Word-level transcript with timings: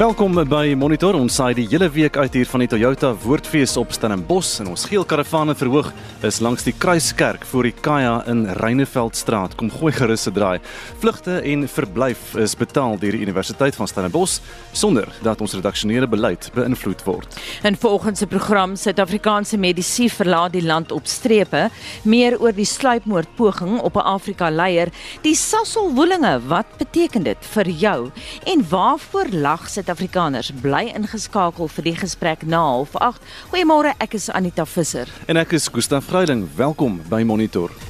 Welkom 0.00 0.32
by 0.48 0.70
Monitor. 0.80 1.12
Ons 1.12 1.34
saai 1.36 1.50
die 1.58 1.66
hele 1.68 1.84
week 1.92 2.14
uit 2.16 2.38
hier 2.38 2.48
van 2.48 2.62
die 2.62 2.68
Toyota 2.72 3.10
Woordfees 3.20 3.74
op 3.76 3.90
Stellenbosch 3.92 4.62
en 4.62 4.70
ons 4.72 4.86
geel 4.88 5.02
karavane 5.04 5.52
verhoog 5.52 5.90
is 6.24 6.38
langs 6.40 6.64
die 6.64 6.72
Kruiskerk 6.72 7.42
voor 7.50 7.66
die 7.68 7.74
Kaya 7.84 8.14
in 8.32 8.46
Reineveldstraat. 8.62 9.58
Kom 9.60 9.68
gooi 9.68 9.92
gerus 9.92 10.24
se 10.24 10.32
draai. 10.32 10.62
Vlugte 11.02 11.42
en 11.44 11.66
verblyf 11.68 12.32
is 12.40 12.54
betaal 12.56 12.96
deur 13.02 13.12
die 13.12 13.20
Universiteit 13.26 13.76
van 13.76 13.90
Stellenbosch 13.92 14.38
sonder 14.72 15.04
dat 15.20 15.42
ons 15.44 15.58
redaksionele 15.58 16.08
beleid 16.08 16.48
beïnvloed 16.56 17.04
word. 17.04 17.36
En 17.60 17.76
volgens 17.76 18.24
se 18.24 18.30
program 18.32 18.78
Suid-Afrikaanse 18.80 19.60
medisy 19.60 20.08
verlaat 20.08 20.56
die 20.56 20.64
land 20.64 20.96
op 20.96 21.12
strepe, 21.12 21.66
meer 22.08 22.38
oor 22.40 22.56
die 22.56 22.64
sluipmoordpoging 22.64 23.76
op 23.84 24.00
'n 24.00 24.08
Afrika 24.16 24.48
leier, 24.48 24.88
die 25.20 25.36
Sasol 25.36 25.92
woelinge, 25.92 26.40
wat 26.48 26.66
beteken 26.78 27.22
dit 27.22 27.46
vir 27.52 27.68
jou 27.68 28.10
en 28.48 28.64
waarvoor 28.68 29.28
lag 29.36 29.68
sit 29.68 29.89
Suid-Afrikaners 29.90 30.52
bly 30.62 30.84
ingeskakel 30.94 31.66
vir 31.74 31.88
die 31.88 31.96
gesprek 31.98 32.44
na 32.46 32.62
08:30. 32.86 33.18
Goeiemôre, 33.50 33.94
ek 33.98 34.14
is 34.14 34.30
Anita 34.30 34.64
Visser. 34.64 35.08
En 35.26 35.36
ek 35.36 35.52
is 35.58 35.66
Gustaf 35.66 36.04
Vreiding. 36.04 36.46
Welkom 36.54 37.02
by 37.10 37.24
Monitor. 37.24 37.89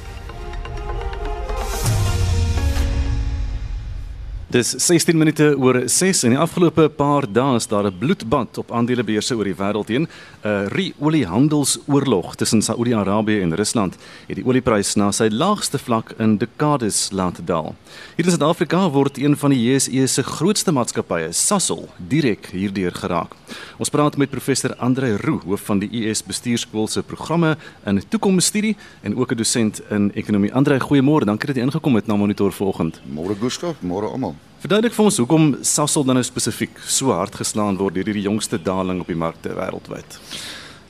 Dis 4.51 4.73
16 4.83 5.15
minute 5.15 5.45
oor 5.55 5.77
6 5.87 6.25
en 6.27 6.33
die 6.33 6.39
afgelope 6.43 6.89
paar 6.91 7.23
dae 7.23 7.55
is 7.55 7.69
daar 7.71 7.87
'n 7.87 7.97
bloedbad 7.97 8.57
op 8.57 8.71
aandelebeurse 8.71 9.35
oor 9.35 9.45
die 9.45 9.55
wêreld 9.55 9.87
heen. 9.87 10.07
'n 10.43 10.93
Oliehandelsoorlog 10.99 12.35
tussen 12.35 12.61
Saudi-Arabië 12.61 13.41
en 13.41 13.55
Rusland 13.55 13.95
het 14.27 14.35
die 14.35 14.45
oliepryse 14.45 14.97
na 14.97 15.11
sy 15.11 15.29
laagste 15.31 15.77
vlak 15.77 16.13
in 16.17 16.37
dekades 16.37 17.09
laat 17.11 17.39
daal. 17.45 17.75
Hier 18.17 18.25
in 18.25 18.31
Suid-Afrika 18.31 18.89
word 18.89 19.17
een 19.17 19.37
van 19.37 19.49
die 19.49 19.71
JSE 19.71 20.07
se 20.07 20.23
grootste 20.23 20.71
maatskappye, 20.71 21.31
Sasol, 21.31 21.87
direk 21.97 22.45
hierdeur 22.51 22.91
geraak. 22.91 23.35
Ons 23.77 23.89
praat 23.89 24.17
met 24.17 24.29
professor 24.29 24.75
Andre 24.75 25.17
Roo, 25.17 25.39
hoof 25.45 25.61
van 25.61 25.79
die 25.79 26.07
US 26.07 26.23
Bestuurskool 26.23 26.87
se 26.87 27.03
programme 27.03 27.57
in 27.85 28.03
toekomsstudie 28.09 28.75
en 29.01 29.15
ook 29.15 29.31
'n 29.31 29.35
dosent 29.35 29.81
in 29.89 30.11
ekonomie. 30.13 30.53
Andre, 30.53 30.79
goeiemôre. 30.79 31.25
Dankie 31.25 31.47
dat 31.47 31.55
jy 31.55 31.61
ingekom 31.61 31.95
het 31.95 32.07
na 32.07 32.15
Monitor 32.15 32.51
vanoggend. 32.51 33.01
Môre 33.13 33.35
Gustaf, 33.39 33.75
môre 33.81 34.11
almal. 34.11 34.35
Verduidelik 34.61 34.93
vir 34.93 35.05
ons 35.05 35.17
hoekom 35.17 35.45
Sasol 35.65 36.03
dan 36.05 36.19
nou 36.19 36.23
spesifiek 36.23 36.75
so 36.85 37.09
hard 37.15 37.35
geslaan 37.35 37.79
word 37.79 37.95
deur 37.95 38.05
hierdie 38.05 38.27
jongste 38.27 38.59
daling 38.61 38.99
op 39.01 39.07
die 39.09 39.17
markte 39.17 39.55
wêreldwyd. 39.57 40.19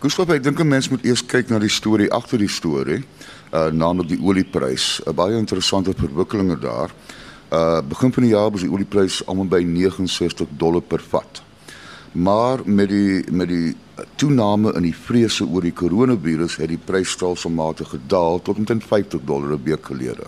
Gustav, 0.02 0.30
ek 0.34 0.44
dink 0.44 0.60
'n 0.60 0.68
mens 0.68 0.90
moet 0.90 1.06
eers 1.06 1.22
kyk 1.22 1.50
na 1.50 1.60
die 1.60 1.70
storie 1.70 2.12
agter 2.12 2.38
die 2.38 2.50
storie, 2.50 3.04
uh 3.54 3.70
naamlik 3.72 4.08
die 4.10 4.20
olieprys. 4.20 5.02
'n 5.06 5.16
Baie 5.16 5.38
interessante 5.38 5.94
verwikkelinge 5.94 6.60
daar. 6.60 6.92
Uh 7.52 7.82
begin 7.82 8.12
van 8.14 8.24
die 8.24 8.32
jaar 8.32 8.52
was 8.52 8.62
die 8.62 8.72
olieprys 8.72 9.26
almal 9.28 9.46
by 9.48 9.64
69 9.64 10.48
dollar 10.58 10.82
per 10.82 11.00
vat. 11.00 11.42
Maar 12.12 12.60
met 12.66 12.90
die 12.90 13.24
met 13.32 13.48
die 13.48 13.76
toename 14.16 14.74
in 14.74 14.82
die 14.82 14.96
vrese 14.96 15.46
oor 15.46 15.62
die 15.62 15.74
koronavirus 15.74 16.56
het 16.56 16.70
die 16.70 16.82
prys 16.86 17.10
stelselmatig 17.10 17.90
gedaal 17.90 18.42
tot 18.42 18.58
omtrent 18.58 18.84
50 18.84 19.22
dollar 19.26 19.54
'n 19.54 19.64
week 19.64 19.86
gelede. 19.86 20.28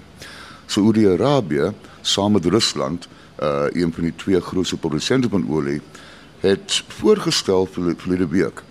Saudi-Arabië 0.66 1.72
saam 2.02 2.32
met 2.32 2.46
Rusland 2.46 3.08
uh 3.42 3.66
een 3.72 3.94
van 3.94 4.04
die 4.04 4.16
twee 4.16 4.42
grootste 4.42 4.78
produsente 4.78 5.30
van 5.30 5.48
olie 5.50 5.82
het 6.40 6.84
voorgestel 6.88 7.66
vir 7.66 7.96
verlede 7.98 8.28
week 8.28 8.64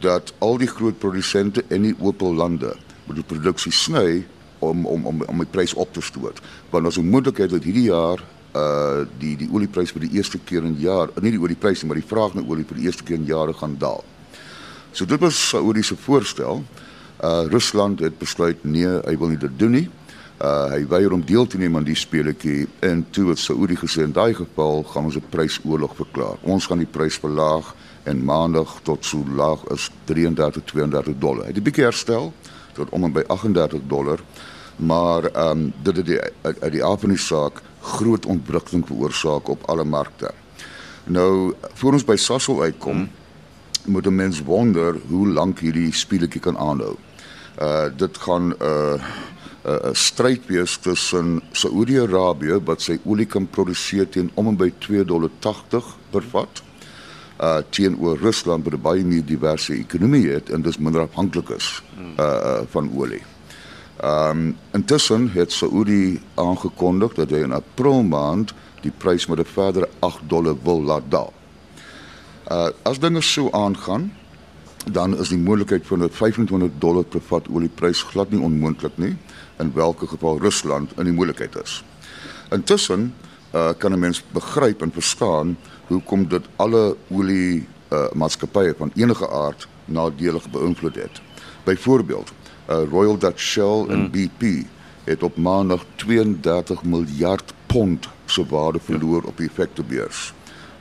dat 0.00 0.32
al 0.38 0.58
die 0.58 0.68
groot 0.68 0.98
produsente 0.98 1.64
in 1.68 1.82
die 1.82 1.94
Opel 1.98 2.34
lande 2.34 2.76
moet 3.04 3.16
die 3.16 3.26
produksie 3.26 3.72
sny 3.72 4.24
om 4.58 4.86
om 4.86 5.06
om 5.06 5.22
om 5.22 5.42
die 5.42 5.50
prys 5.50 5.74
op 5.74 5.92
te 5.92 6.00
stoot. 6.00 6.40
Want 6.70 6.86
ons 6.86 6.98
moontlikheid 6.98 7.50
dat 7.50 7.66
hierdie 7.66 7.88
jaar 7.90 8.22
uh 8.54 9.02
die 9.18 9.34
die 9.36 9.50
olieprys 9.50 9.92
vir 9.92 10.06
die 10.06 10.14
eerste 10.18 10.38
keer 10.38 10.64
in 10.64 10.76
jaar, 10.78 11.10
nie 11.20 11.34
die 11.34 11.42
oliepryse 11.42 11.82
nie, 11.82 11.90
maar 11.92 12.00
die 12.00 12.10
vraag 12.14 12.34
na 12.34 12.44
olie 12.46 12.66
vir 12.68 12.80
die 12.80 12.86
eerste 12.88 13.04
keer 13.04 13.18
in 13.18 13.28
jare 13.28 13.52
gaan 13.52 13.76
daal. 13.78 14.04
So 14.92 15.04
dit 15.04 15.20
was 15.20 15.48
Saudi 15.48 15.82
se 15.82 15.96
voorstel. 15.96 16.64
Uh 17.22 17.44
Rusland 17.50 18.00
het 18.00 18.18
besluit 18.18 18.64
nee, 18.64 18.86
hy 18.86 19.16
wil 19.18 19.34
nie 19.34 19.40
dit 19.42 19.58
doen 19.58 19.70
nie. 19.80 19.88
Uh 20.42 20.70
hy 20.72 20.86
weier 20.90 21.12
om 21.12 21.22
deel 21.24 21.46
te 21.46 21.58
neem 21.58 21.76
aan 21.76 21.86
die 21.86 21.94
speletjie 21.94 22.66
en 22.82 23.04
toe 23.10 23.28
het 23.28 23.38
Saudi 23.38 23.76
gesê 23.78 24.02
in 24.02 24.12
daai 24.12 24.34
geval 24.34 24.82
gaan 24.82 25.04
ons 25.04 25.16
'n 25.16 25.30
prysoorlog 25.30 25.94
verklaar. 25.96 26.36
Ons 26.42 26.66
gaan 26.66 26.78
die 26.78 26.90
prys 26.90 27.18
verlaag 27.18 27.74
en 28.02 28.24
maandag 28.24 28.80
tot 28.82 29.04
so 29.04 29.24
laag 29.36 29.62
as 29.70 29.90
33 30.04 30.64
32 30.64 31.18
dollar. 31.18 31.42
Hy 31.42 31.52
het 31.52 31.56
'n 31.56 31.62
bietjie 31.62 31.84
herstel 31.84 32.32
tot 32.72 32.90
om 32.90 33.04
en 33.04 33.12
by 33.12 33.22
38 33.26 33.80
dollar. 33.86 34.18
Maar 34.76 35.24
ehm 35.24 35.50
um, 35.50 35.72
dit 35.82 35.96
het 35.96 36.06
die 36.06 36.20
uit 36.42 36.72
die 36.72 36.84
aard 36.84 37.00
van 37.00 37.08
die 37.08 37.18
saak 37.18 37.62
groot 37.80 38.26
ontwrigting 38.26 38.86
veroorsaak 38.86 39.48
op 39.48 39.62
alle 39.64 39.84
markte. 39.84 40.30
Nou 41.04 41.54
voor 41.74 41.92
ons 41.92 42.04
by 42.04 42.16
Sasol 42.16 42.62
uitkom, 42.62 42.96
hmm. 42.96 43.10
moet 43.84 44.06
'n 44.06 44.14
mens 44.14 44.42
wonder 44.42 44.96
hoe 45.08 45.28
lank 45.28 45.58
hierdie 45.58 45.92
speletjie 45.92 46.40
kan 46.40 46.58
aanhou. 46.58 46.96
Uh 47.62 47.86
dit 47.96 48.18
gaan 48.18 48.54
uh 48.62 48.94
'n 49.64 49.70
uh, 49.70 49.92
stryd 49.92 50.46
wees 50.46 50.76
tussen 50.76 51.40
Saudi-Arabië 51.52 52.60
wat 52.68 52.82
sy 52.84 52.98
olie 53.04 53.24
kan 53.26 53.46
produseer 53.48 54.08
teen 54.08 54.30
om 54.34 54.50
en 54.50 54.56
by 54.60 54.68
2.80 54.86 55.04
dollar 55.08 55.30
per 56.10 56.24
vat 56.32 56.62
uh 57.40 57.62
teenoor 57.70 58.18
Rusland 58.20 58.64
wat 58.68 58.82
baie 58.82 59.04
meer 59.04 59.24
diverse 59.24 59.72
ekonomie 59.72 60.28
het 60.28 60.50
en 60.50 60.62
dus 60.62 60.78
minder 60.78 61.00
afhanklik 61.00 61.48
is 61.56 61.82
uh, 61.96 62.24
uh 62.24 62.60
van 62.70 62.90
olie. 62.92 63.22
Um 64.04 64.56
intussen 64.72 65.30
het 65.32 65.52
Saudi 65.52 66.20
aangekondig 66.34 67.14
dat 67.14 67.30
hy 67.30 67.40
in 67.42 67.52
April 67.52 68.02
maand 68.02 68.52
die 68.82 68.92
prys 68.92 69.26
met 69.26 69.40
'n 69.40 69.48
verdere 69.48 69.88
8 69.98 70.28
dollar 70.28 70.56
wil 70.62 70.82
laat 70.82 71.08
daal. 71.08 71.32
Uh 72.50 72.68
as 72.82 72.98
dinge 72.98 73.22
so 73.22 73.50
aangaan, 73.50 74.12
dan 74.92 75.16
is 75.16 75.28
die 75.28 75.38
moontlikheid 75.38 75.86
van 75.86 76.04
'n 76.04 76.10
25 76.10 76.70
dollar 76.78 77.04
per 77.04 77.20
vat 77.20 77.48
olieprys 77.48 78.02
glad 78.02 78.30
nie 78.30 78.40
onmoontlik 78.40 78.96
nie 78.96 79.16
in 79.58 79.72
watter 79.72 80.08
geval 80.08 80.38
Rusland 80.38 80.92
in 80.98 81.04
die 81.04 81.12
moeilikheid 81.12 81.56
is. 81.62 81.84
Intussen 82.50 83.14
uh, 83.54 83.70
kan 83.78 83.92
'n 83.92 83.98
mens 83.98 84.22
begryp 84.32 84.82
en 84.82 84.92
verstaan 84.92 85.56
hoekom 85.86 86.28
dit 86.28 86.44
alle 86.56 86.96
olie 87.08 87.66
uh, 87.92 88.10
maatskappye 88.12 88.74
van 88.78 88.90
enige 88.94 89.30
aard 89.30 89.68
nadelig 89.84 90.50
beïnvloed 90.50 90.94
het. 90.94 91.20
Byvoorbeeld, 91.64 92.32
uh, 92.70 92.82
Royal 92.90 93.18
Dutch 93.18 93.40
Shell 93.40 93.84
en 93.88 93.98
mm. 93.98 94.10
BP 94.10 94.66
het 95.04 95.22
op 95.22 95.36
maandag 95.36 95.84
32 95.94 96.82
miljard 96.82 97.54
pond 97.66 98.08
se 98.24 98.46
waarde 98.46 98.80
verloor 98.80 99.22
op 99.22 99.36
die 99.36 99.48
effektebeurs. 99.48 100.32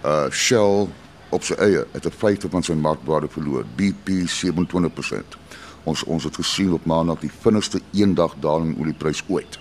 Uh 0.06 0.30
Shell 0.30 0.88
op 1.30 1.44
sy 1.44 1.54
eie 1.54 1.86
het 1.92 2.06
'n 2.06 2.12
vyfde 2.18 2.50
van 2.50 2.64
sy 2.64 2.74
markwaarde 2.74 3.28
verloor, 3.30 3.66
BP 3.76 4.28
27%. 4.28 5.38
Ons 5.84 6.04
ons 6.04 6.24
het 6.24 6.36
gesien 6.36 6.74
op 6.74 6.86
maandag 6.86 7.20
die 7.20 7.32
vinnigste 7.42 7.82
eendag 7.92 8.36
daling 8.40 8.76
in 8.76 8.82
olieprys 8.82 9.24
ooit. 9.28 9.60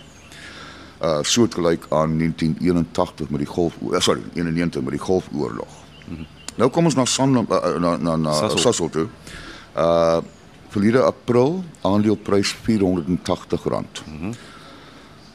Uh 1.03 1.23
soortgelyk 1.23 1.87
aan 1.89 2.19
1981 2.19 3.31
met 3.31 3.39
die 3.39 3.49
Golf 3.49 3.75
uh, 3.91 4.01
sorry, 4.01 4.23
91 4.35 4.83
met 4.83 4.91
die 4.91 5.03
Golfoorlog. 5.03 5.73
Mm 6.07 6.17
-hmm. 6.17 6.27
Nou 6.55 6.71
kom 6.71 6.85
ons 6.85 6.95
na 6.95 7.05
San 7.05 7.35
uh, 7.37 7.77
na 7.79 7.97
na 7.97 8.17
na 8.17 8.33
Sassel, 8.33 8.59
Sassel 8.59 8.89
toe. 8.89 9.09
Uh 9.77 10.21
verlede 10.69 11.03
April 11.03 11.65
aandeleprys 11.81 12.57
R480. 12.57 14.05
Mm 14.07 14.19
-hmm. 14.19 14.33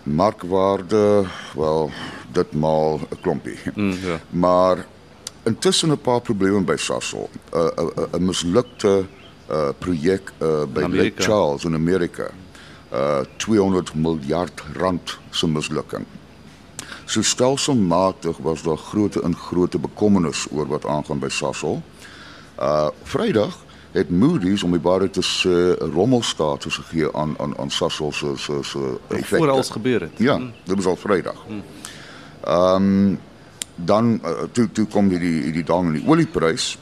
Markwaarde, 0.04 1.26
wel, 1.56 1.92
dit 2.32 2.54
maal 2.54 3.00
'n 3.00 3.22
klompie. 3.22 3.58
Mm, 3.76 3.92
ja. 3.92 4.20
Maar 4.30 4.86
intussen 5.44 5.92
'n 5.92 6.02
paar 6.02 6.22
probleme 6.22 6.62
by 6.62 6.76
Sassel. 6.76 7.30
'n 7.52 7.58
uh, 7.58 7.66
'n 7.76 7.92
uh, 8.00 8.04
'n 8.12 8.26
mislukte 8.26 9.06
uh 9.52 9.70
projek 9.80 10.32
uh 10.42 10.66
by 10.66 10.82
Lake 10.82 11.22
Charles 11.24 11.64
in 11.64 11.74
Amerika. 11.74 12.32
Uh 12.92 13.24
200 13.38 13.94
miljard 13.96 14.64
rand 14.74 15.18
se 15.30 15.48
mislukking. 15.48 16.06
So 17.06 17.22
stelselmatig 17.22 18.38
was 18.38 18.62
daar 18.64 18.78
groot 18.78 19.16
en 19.16 19.36
groot 19.36 19.82
bekommernis 19.82 20.48
oor 20.52 20.68
wat 20.68 20.86
aangaan 20.86 21.20
by 21.20 21.30
Sasol. 21.30 21.82
Uh 22.60 22.88
Vrydag 23.04 23.66
het 23.92 24.10
Moody's 24.10 24.64
om 24.64 24.72
die 24.72 24.80
bare 24.80 25.10
te 25.10 25.24
sê 25.24 25.78
rommelstatus 25.94 26.76
gegee 26.76 27.10
aan 27.16 27.36
aan 27.40 27.58
aan 27.58 27.70
Sasol 27.70 28.12
se 28.12 28.34
se 28.36 28.60
se 28.62 29.00
effekte. 29.08 29.38
Voorals 29.38 29.70
gebeur 29.70 30.02
het. 30.02 30.12
Ja, 30.18 30.36
hmm. 30.36 30.52
dit 30.64 30.76
was 30.76 30.86
al 30.86 30.96
Vrydag. 30.96 31.46
Hmm. 31.48 31.64
Um 32.48 33.20
dan 33.76 34.20
uh, 34.24 34.30
toe 34.52 34.72
toe 34.72 34.88
kom 34.88 35.10
hierdie 35.10 35.42
hierdie 35.42 35.64
daling 35.64 35.94
in 35.94 36.00
die 36.02 36.10
olieprys 36.10 36.78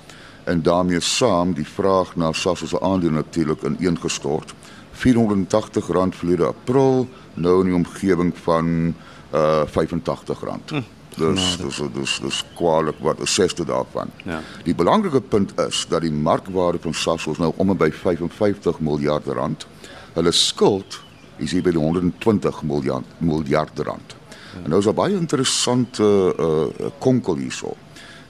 en 0.46 0.62
daarmee 0.62 1.00
saam 1.00 1.54
die 1.54 1.68
vraag 1.68 2.16
na 2.16 2.32
Sasol 2.32 2.68
se 2.68 2.82
aandele 2.82 3.12
natuurlik 3.12 3.62
in 3.62 3.78
een 3.80 4.00
gestort. 4.00 4.54
R480 4.96 5.86
verlede 6.10 6.46
April, 6.46 7.08
nou 7.34 7.60
in 7.60 7.66
die 7.66 7.76
omgewing 7.76 8.34
van 8.38 8.94
uh 9.34 9.64
R85. 9.66 10.40
Hm, 10.70 10.84
Dus 11.16 11.58
dis 11.58 11.80
dis 11.94 12.20
dis 12.20 12.44
kwaliek 12.56 12.98
wat 13.00 13.20
'n 13.20 13.26
sesde 13.26 13.66
daarvan. 13.66 14.10
Ja. 14.24 14.42
Die 14.64 14.76
belangrike 14.76 15.22
punt 15.22 15.60
is 15.60 15.86
dat 15.90 16.02
die 16.02 16.12
markwaarde 16.12 16.78
van 16.82 16.92
is 17.32 17.38
nou 17.38 17.54
om 17.56 17.70
en 17.70 17.78
by 17.78 17.92
55 17.92 18.80
miljard 18.80 19.28
rand. 19.28 19.68
Hulle 20.14 20.32
skuld 20.32 21.02
is 21.38 21.52
hier 21.52 21.62
by 21.62 21.72
die 21.72 21.80
120 21.80 22.64
miljard 22.64 23.06
miljard 23.18 23.80
rand. 23.80 24.16
Ja. 24.54 24.64
En 24.64 24.70
nou 24.70 24.80
is 24.80 24.86
daar 24.86 24.94
baie 24.94 25.16
interessante 25.16 26.36
uh 26.40 26.90
konkel 27.00 27.36
hierso. 27.36 27.76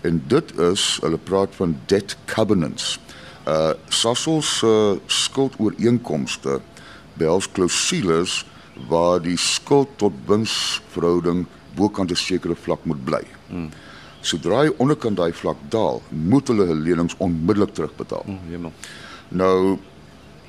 En 0.06 0.22
dit 0.28 0.58
is 0.72 0.84
hulle 1.02 1.18
praat 1.18 1.56
van 1.58 1.78
debt 1.92 2.18
covenants. 2.30 3.00
Uh 3.48 3.74
Sasol 3.90 4.42
se 4.42 4.68
uh, 4.68 5.00
skuldooreenkomste 5.06 6.60
behels 7.18 7.48
klousules 7.52 8.44
waar 8.90 9.22
die 9.22 9.38
skuld 9.38 9.90
tot 10.02 10.14
winsverhouding 10.28 11.46
bokant 11.76 12.12
'n 12.12 12.16
sekere 12.16 12.56
vlak 12.56 12.86
moet 12.86 13.04
bly. 13.06 13.24
Hmm. 13.48 13.70
Sodra 14.22 14.64
hy 14.64 14.72
onderkant 14.78 15.18
daai 15.18 15.34
vlak 15.34 15.58
daal, 15.70 16.02
moet 16.10 16.48
hulle 16.48 16.66
hulle 16.66 16.82
lenings 16.82 17.16
onmiddellik 17.18 17.74
terugbetaal. 17.74 18.26
Hmm, 18.26 18.72
nou 19.30 19.80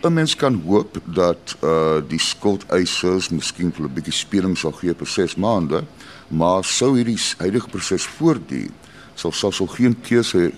'n 0.02 0.12
mens 0.12 0.36
kan 0.36 0.62
hoop 0.66 0.98
dat 1.04 1.56
uh 1.62 2.00
die 2.08 2.20
skuldeisers 2.20 3.28
miskien 3.28 3.72
vir 3.72 3.84
'n 3.86 3.94
bietjie 3.94 4.12
speling 4.12 4.56
sal 4.58 4.72
gee 4.72 4.94
vir 4.94 5.06
6 5.06 5.36
maande, 5.36 5.84
maar 6.28 6.64
sou 6.64 6.96
hierdie 6.96 7.20
huidige 7.38 7.68
proses 7.68 8.06
voortduur, 8.06 8.70
sal 9.16 9.52
sal 9.52 9.66
geen 9.66 9.96
keuse 10.00 10.52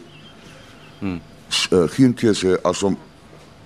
hmm. 0.98 1.20
uh, 1.70 1.88
geen 1.88 2.14
keuse 2.14 2.58
as 2.62 2.82
om 2.82 2.98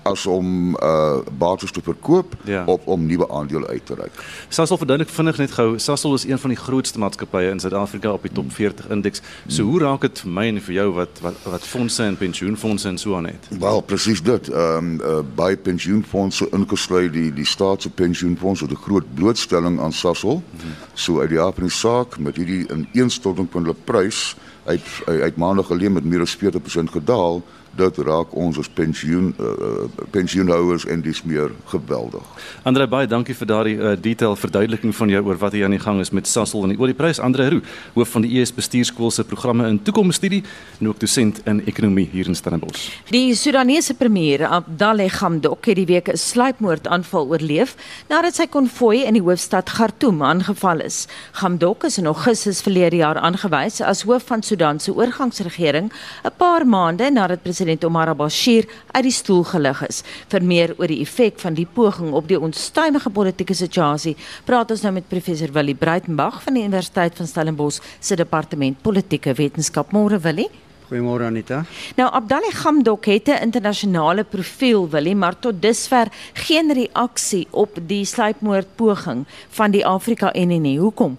as 0.03 0.25
om 0.25 0.75
uh 0.75 1.19
bates 1.37 1.71
te 1.71 1.81
verkoop 1.83 2.35
ja. 2.45 2.63
of 2.65 2.81
om 2.85 3.05
nuwe 3.05 3.29
aandele 3.29 3.67
uit 3.67 3.85
te 3.85 3.95
reik. 3.95 4.23
Sasol 4.49 4.77
verduidelik 4.77 5.11
vinnig 5.13 5.37
net 5.37 5.51
gou, 5.51 5.79
Sasol 5.79 6.13
is 6.13 6.25
een 6.25 6.39
van 6.39 6.53
die 6.53 6.59
grootste 6.59 6.99
maatskappye 6.99 7.49
in 7.49 7.59
Suid-Afrika 7.59 8.11
op 8.11 8.21
die 8.21 8.31
top 8.31 8.51
40 8.51 8.89
indeks. 8.89 9.21
So 9.47 9.63
hoe 9.63 9.79
raak 9.79 10.01
dit 10.01 10.19
vir 10.23 10.31
my 10.31 10.45
en 10.51 10.61
vir 10.61 10.75
jou 10.75 10.87
wat 10.97 11.21
wat 11.23 11.39
wat 11.43 11.67
fondse 11.67 12.03
en 12.03 12.17
pensioenfondse 12.17 12.87
en 12.87 12.97
so 12.97 13.15
aan 13.15 13.29
het? 13.31 13.47
Wel, 13.59 13.81
presies 13.81 14.23
dit. 14.23 14.49
Ehm 14.49 14.77
um, 14.77 14.93
uh, 15.01 15.19
by 15.35 15.55
pensioenfondse 15.55 16.49
ingesluit 16.51 17.13
die 17.13 17.29
die 17.33 17.47
staatse 17.47 17.89
pensioenfonds 17.89 18.61
het 18.61 18.71
'n 18.71 18.83
groot 18.85 19.13
blootstelling 19.13 19.79
aan 19.79 19.93
Sasol. 19.93 20.43
Hmm. 20.51 20.75
So 20.93 21.19
uit 21.19 21.29
die 21.29 21.41
aard 21.41 21.55
van 21.55 21.63
die 21.63 21.77
saak 21.77 22.19
met 22.19 22.35
hierdie 22.35 22.65
ineenstorting 22.71 23.47
van 23.51 23.61
hulle 23.63 23.75
prys 23.83 24.35
uit 24.63 24.81
uit 25.05 25.35
maandag 25.35 25.65
gelede 25.67 25.89
met 25.89 26.03
meer 26.03 26.21
as 26.21 26.37
40% 26.37 26.91
gedaal 26.91 27.41
dit 27.75 27.97
raak 28.05 28.33
ons 28.37 28.57
as 28.61 28.69
pensioen 28.69 29.31
uh, 29.41 29.85
pensioenhouers 30.13 30.85
en 30.85 31.01
dis 31.01 31.21
meer 31.25 31.51
geweldig. 31.71 32.25
Andre 32.69 32.85
baie 32.89 33.07
dankie 33.09 33.35
vir 33.35 33.49
daardie 33.49 33.75
uh, 33.77 33.93
detail 33.97 34.35
verduideliking 34.37 34.93
van 34.95 35.09
jou 35.09 35.21
oor 35.25 35.39
wat 35.41 35.55
hier 35.57 35.65
aan 35.65 35.73
die 35.73 35.81
gang 35.81 36.01
is 36.03 36.13
met 36.13 36.29
Sasol 36.29 36.67
en 36.67 36.73
die 36.75 36.79
olieprys. 36.79 37.21
Andre 37.23 37.49
Roo, 37.49 37.63
hoof 37.95 38.13
van 38.13 38.25
die 38.25 38.37
ES 38.39 38.53
Bestuurskool 38.53 39.11
se 39.11 39.25
programme 39.25 39.67
in 39.71 39.79
toekomsstudie 39.81 40.43
en 40.79 40.91
ook 40.91 40.99
dosent 41.01 41.41
in 41.49 41.63
ekonomie 41.65 42.05
hier 42.11 42.29
in 42.29 42.37
Stellenbosch. 42.37 42.91
Die 43.09 43.33
Sudanese 43.35 43.97
premier 43.97 44.45
Abdallah 44.45 45.09
Hamdok 45.21 45.65
het 45.71 45.81
die 45.81 45.89
week 45.89 46.09
'n 46.13 46.17
sluipmoordaanval 46.17 47.27
oorleef 47.33 47.75
nadat 48.09 48.35
sy 48.35 48.47
konvoi 48.47 49.03
in 49.03 49.13
die 49.13 49.23
hoofstad 49.23 49.69
Khartoum 49.69 50.21
aangeval 50.21 50.79
is. 50.79 51.07
Hamdok 51.41 51.83
is 51.83 51.97
in 51.97 52.05
Augustus 52.05 52.61
verlede 52.61 52.95
jaar 52.95 53.17
aangewys 53.17 53.81
as 53.81 54.03
hoof 54.03 54.23
van 54.27 54.43
Sudan 54.43 54.79
se 54.79 54.93
oorgangsregering 54.93 55.91
'n 56.23 56.31
paar 56.37 56.67
maande 56.67 57.09
nadat 57.11 57.41
president 57.41 57.62
Omar 57.85 58.07
al-Bashir 58.07 58.65
uit 58.91 59.03
die 59.03 59.11
stoel 59.11 59.43
gelig 59.43 59.81
is. 59.87 60.03
Vir 60.31 60.43
meer 60.43 60.73
oor 60.77 60.87
die 60.87 61.01
effek 61.01 61.39
van 61.39 61.53
die 61.53 61.65
poging 61.65 62.13
op 62.13 62.27
die 62.27 62.39
onstuimige 62.39 63.09
politieke 63.09 63.53
situasie, 63.53 64.15
praat 64.45 64.71
ons 64.71 64.81
nou 64.81 64.93
met 64.93 65.07
professor 65.07 65.51
Willie 65.51 65.75
Breitenberg 65.75 66.41
van 66.43 66.53
die 66.53 66.63
Universiteit 66.63 67.15
van 67.15 67.27
Stellenbosch 67.27 67.81
se 67.99 68.15
departement 68.15 68.81
politieke 68.81 69.33
wetenskap. 69.33 69.91
Môre 69.91 70.19
Willie. 70.19 70.49
Goeiemôre 70.89 71.25
Anita. 71.25 71.63
Nou 71.97 72.09
Abdallah 72.11 72.53
Hamdok 72.63 73.05
het 73.05 73.27
'n 73.27 73.41
internasionale 73.41 74.23
profiel 74.23 74.89
Willie, 74.89 75.15
maar 75.15 75.39
tot 75.39 75.61
dusver 75.61 76.07
geen 76.33 76.73
reaksie 76.73 77.47
op 77.49 77.79
die 77.87 78.05
sluipmoordpoging 78.05 79.25
van 79.49 79.71
die 79.71 79.85
Afrika 79.85 80.35
Unie 80.35 80.59
nie. 80.59 80.79
Hoekom? 80.79 81.17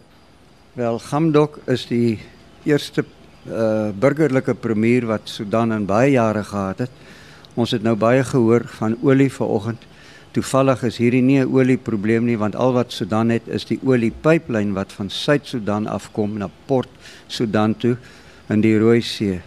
Wel, 0.73 1.01
Hamdok 1.11 1.59
is 1.67 1.87
die 1.87 2.19
eerste 2.63 3.05
uh, 3.49 3.91
burgerlike 3.93 4.55
premier 4.55 5.07
wat 5.07 5.29
Sudan 5.29 5.73
in 5.73 5.87
baie 5.87 6.11
jare 6.11 6.45
gehad 6.45 6.79
het. 6.79 6.91
Ons 7.55 7.71
het 7.71 7.83
nou 7.83 7.95
baie 7.97 8.25
gehoor 8.25 8.65
van 8.81 8.97
olie 9.03 9.31
vanoggend. 9.33 9.83
Toevallig 10.35 10.83
is 10.83 10.97
hierdie 10.99 11.23
nie 11.23 11.39
'n 11.39 11.53
olieprobleem 11.53 12.25
nie 12.25 12.39
want 12.39 12.57
al 12.57 12.73
wat 12.73 12.93
Sudan 12.93 13.31
het 13.31 13.47
is 13.47 13.65
die 13.65 13.79
oliepyplyn 13.83 14.73
wat 14.75 14.93
van 14.93 15.11
Suid-Sudan 15.11 15.87
afkom 15.87 16.39
na 16.39 16.51
Port 16.67 16.89
Sudan 17.27 17.77
toe 17.77 17.97
in 18.49 18.61
die 18.61 18.79
Rooi 18.79 19.01
See. 19.01 19.41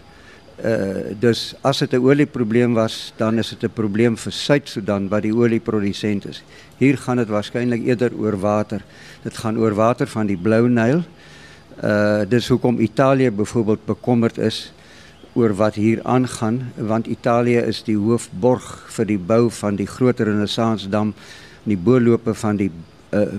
Uh 0.64 1.14
dus 1.20 1.54
as 1.62 1.78
dit 1.78 1.92
'n 1.92 2.00
olieprobleem 2.00 2.74
was, 2.74 3.12
dan 3.16 3.38
is 3.38 3.50
dit 3.50 3.62
'n 3.62 3.74
probleem 3.74 4.16
vir 4.16 4.32
Suid-Sudan 4.32 5.08
wat 5.08 5.22
die 5.22 5.34
olieprodusent 5.34 6.24
is. 6.24 6.42
Hier 6.78 6.96
gaan 6.98 7.16
dit 7.16 7.28
waarskynlik 7.28 7.84
eerder 7.84 8.14
oor 8.14 8.40
water. 8.40 8.82
Dit 9.22 9.36
gaan 9.36 9.58
oor 9.58 9.74
water 9.74 10.06
van 10.06 10.26
die 10.26 10.36
Blou 10.36 10.68
Nyl 10.68 11.02
Uh 11.82 12.24
dis 12.28 12.48
hoekom 12.48 12.80
Italië 12.80 13.30
byvoorbeeld 13.30 13.84
bekommerd 13.86 14.38
is 14.38 14.72
oor 15.34 15.54
wat 15.54 15.74
hier 15.74 16.00
aangaan 16.02 16.72
want 16.74 17.06
Italië 17.06 17.62
is 17.70 17.84
die 17.86 17.96
hoofborg 17.96 18.66
vir 18.96 19.06
die 19.06 19.18
bou 19.18 19.50
van 19.50 19.76
die 19.76 19.86
groot 19.86 20.20
renessansdam 20.20 21.12
in 21.64 21.74
die 21.76 21.78
boorlope 21.78 22.34
van 22.34 22.56
die 22.56 22.70
uh 23.14 23.38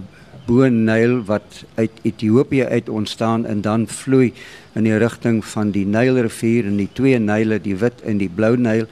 Boonyl 0.50 1.20
wat 1.26 1.64
uit 1.76 1.92
Ethiopië 2.02 2.66
uit 2.66 2.90
ontstaan 2.90 3.46
en 3.46 3.62
dan 3.62 3.88
vloei 3.88 4.34
in 4.74 4.84
die 4.84 4.98
rigting 4.98 5.44
van 5.46 5.72
die 5.72 5.86
Nylrivier 5.86 6.66
en 6.66 6.80
die 6.82 6.90
twee 6.94 7.20
Nyle 7.20 7.60
die 7.62 7.76
wit 7.78 8.02
en 8.02 8.18
die 8.18 8.30
blou 8.30 8.56
Nyl 8.58 8.88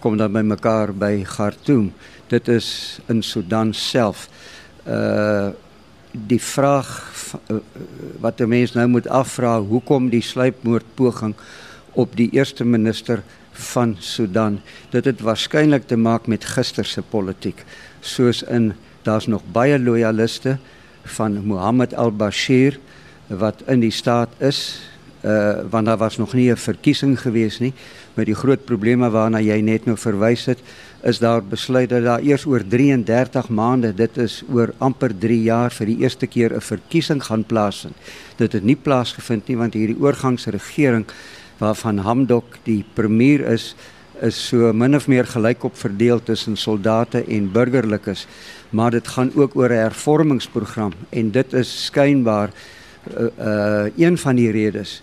kom 0.00 0.16
dan 0.20 0.32
by 0.32 0.44
mekaar 0.46 0.92
by 0.96 1.24
Khartoum. 1.26 1.90
Dit 2.30 2.48
is 2.48 3.00
in 3.08 3.22
Sudan 3.22 3.74
self. 3.74 4.28
Uh 4.86 5.50
die 6.12 6.40
vraag 6.42 6.88
eh, 7.46 7.56
wat 8.20 8.40
'n 8.40 8.48
mens 8.48 8.72
nou 8.72 8.86
moet 8.88 9.08
afvra, 9.08 9.60
hoekom 9.60 10.08
die 10.08 10.22
sluipmoordpoging 10.22 11.34
op 11.92 12.16
die 12.16 12.30
eerste 12.32 12.64
minister 12.64 13.22
van 13.52 13.96
Sudan? 13.98 14.60
Dit 14.90 15.04
het 15.04 15.20
waarskynlik 15.20 15.86
te 15.86 15.96
maak 15.96 16.26
met 16.26 16.44
gister 16.44 16.84
se 16.84 17.02
politiek, 17.02 17.64
soos 18.00 18.42
in 18.42 18.72
daar's 19.02 19.26
nog 19.26 19.42
baie 19.52 19.78
loyaliste 19.78 20.58
van 21.02 21.44
Mohammed 21.44 21.94
al-Bashir 21.94 22.78
wat 23.26 23.62
in 23.66 23.80
die 23.80 23.90
staat 23.90 24.28
is, 24.38 24.80
uh 25.24 25.60
want 25.70 25.86
daar 25.86 25.96
was 25.96 26.16
nog 26.16 26.32
nie 26.32 26.50
'n 26.50 26.56
verkiesing 26.56 27.20
gewees 27.20 27.58
nie 27.58 27.72
met 28.14 28.26
die 28.26 28.34
groot 28.34 28.64
probleme 28.64 29.10
waarna 29.10 29.40
jy 29.40 29.60
net 29.60 29.84
nou 29.84 29.96
verwys 29.96 30.44
het 30.44 30.58
is 31.02 31.18
daar 31.18 31.42
besluit 31.44 31.88
dat 31.88 32.02
daar 32.04 32.20
eers 32.20 32.44
oor 32.46 32.62
33 32.68 33.48
maande, 33.48 33.94
dit 33.94 34.16
is 34.16 34.42
oor 34.52 34.74
amper 34.78 35.12
3 35.18 35.42
jaar 35.42 35.72
vir 35.72 35.86
die 35.86 35.98
eerste 36.04 36.26
keer 36.26 36.54
'n 36.54 36.60
verkiesing 36.60 37.22
gaan 37.22 37.44
plaasvind. 37.44 37.96
Dit 38.36 38.52
het 38.52 38.64
nie 38.64 38.76
plaasgevind 38.76 39.48
nie 39.48 39.56
want 39.56 39.74
hierdie 39.74 40.00
oorgangsregering 40.00 41.06
waarvan 41.58 41.98
Hamdok 41.98 42.58
die 42.64 42.84
premier 42.94 43.40
is, 43.40 43.74
is 44.20 44.48
so 44.48 44.72
min 44.72 44.96
of 44.96 45.08
meer 45.08 45.26
gelykop 45.26 45.76
verdeel 45.76 46.22
tussen 46.22 46.56
soldate 46.56 47.24
en 47.24 47.52
burgerlikes. 47.52 48.26
Maar 48.70 48.90
dit 48.90 49.08
gaan 49.08 49.30
ook 49.34 49.56
oor 49.56 49.70
'n 49.70 49.82
hervormingsprogram 49.88 50.92
en 51.10 51.30
dit 51.30 51.52
is 51.52 51.84
skynbaar 51.84 52.50
uh, 53.18 53.26
uh 53.38 53.86
een 53.96 54.18
van 54.18 54.36
die 54.36 54.50
redes 54.50 55.02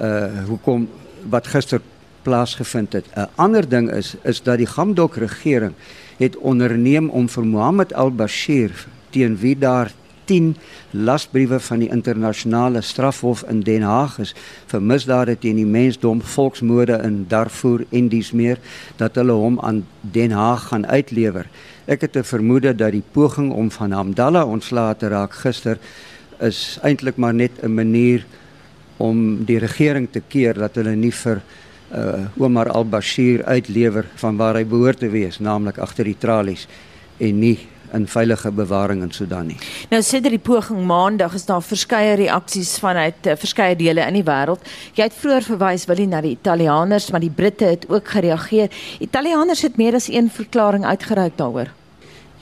uh 0.00 0.46
hoekom 0.46 0.88
wat 1.28 1.46
gister 1.46 1.80
plaasgevind 2.22 2.92
het. 2.92 3.06
'n 3.16 3.28
Ander 3.34 3.68
ding 3.68 3.90
is 3.90 4.16
is 4.22 4.42
dat 4.42 4.58
die 4.58 4.66
Gamdok 4.66 5.16
regering 5.16 5.72
het 6.18 6.36
onderneem 6.36 7.08
om 7.10 7.28
vir 7.28 7.44
Mohammed 7.44 7.94
al-Bashir 7.94 8.86
teen 9.10 9.36
wie 9.36 9.58
daar 9.58 9.92
10 10.24 10.56
lasbriewe 10.90 11.60
van 11.60 11.78
die 11.78 11.88
internasionale 11.90 12.80
strafhof 12.80 13.42
in 13.48 13.60
Den 13.60 13.82
Haag 13.82 14.18
is 14.18 14.34
vir 14.70 14.82
misdade 14.82 15.36
teen 15.38 15.56
die 15.56 15.66
mensdom, 15.66 16.22
volksmoorde 16.22 17.00
in 17.04 17.24
Darfur 17.28 17.86
en 17.90 18.08
dies 18.08 18.32
meer 18.32 18.60
dat 18.96 19.18
hulle 19.20 19.32
hom 19.32 19.58
aan 19.60 19.82
Den 20.00 20.30
Haag 20.30 20.68
gaan 20.70 20.86
uitlewer. 20.86 21.48
Ek 21.86 22.00
het 22.00 22.16
'n 22.16 22.24
vermoede 22.24 22.74
dat 22.74 22.92
die 22.92 23.02
poging 23.12 23.52
om 23.52 23.70
van 23.70 23.92
Hamdallah 23.92 24.48
ontslae 24.48 24.96
te 24.96 25.08
raak 25.08 25.32
gister 25.32 25.78
is 26.40 26.78
eintlik 26.82 27.16
maar 27.16 27.34
net 27.34 27.50
'n 27.62 27.74
manier 27.74 28.24
om 28.96 29.44
die 29.44 29.58
regering 29.58 30.08
te 30.10 30.22
keer 30.28 30.54
dat 30.54 30.74
hulle 30.74 30.94
nie 30.96 31.12
vir 31.12 31.42
uh, 31.94 32.26
Omar 32.40 32.70
al-Bashir 32.70 33.44
uitlewer 33.44 34.06
van 34.20 34.36
waar 34.36 34.58
hy 34.58 34.64
behoort 34.68 35.02
te 35.02 35.10
wees, 35.12 35.38
naamlik 35.38 35.78
agter 35.78 36.08
die 36.08 36.18
tralies 36.18 36.66
en 37.18 37.38
nie 37.38 37.58
in 37.92 38.06
veilige 38.08 38.50
bewaring 38.50 39.02
in 39.02 39.12
Sudan 39.12 39.50
nie. 39.52 39.58
Nou 39.92 40.00
sedert 40.02 40.32
die 40.32 40.40
poging 40.40 40.80
maandag 40.88 41.34
is 41.36 41.44
daar 41.48 41.62
verskeie 41.64 42.14
reaksies 42.22 42.78
vanuit 42.80 43.28
uh, 43.28 43.36
verskeie 43.36 43.76
dele 43.76 44.06
in 44.08 44.16
die 44.20 44.24
wêreld. 44.26 44.64
Jy 44.96 45.10
het 45.10 45.18
vroeër 45.20 45.48
verwys 45.52 45.84
wil 45.90 46.00
jy 46.00 46.08
na 46.08 46.22
die 46.24 46.32
Italianers, 46.38 47.10
maar 47.12 47.24
die 47.24 47.32
Britte 47.32 47.68
het 47.74 47.86
ook 47.92 48.08
gereageer. 48.16 48.72
Italianers 49.04 49.66
het 49.68 49.76
meer 49.76 50.00
as 50.00 50.08
een 50.08 50.32
verklaring 50.32 50.88
uitgereik 50.88 51.36
daaroor. 51.36 51.72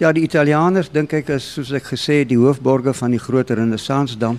Ja, 0.01 0.15
die 0.17 0.23
Italianers 0.25 0.87
dink 0.89 1.13
ek 1.13 1.29
is 1.35 1.45
soos 1.59 1.75
ek 1.77 1.91
gesê 1.91 2.23
die 2.25 2.39
hoofborge 2.41 2.95
van 2.97 3.13
die 3.13 3.21
groot 3.21 3.51
renessansdam. 3.53 4.39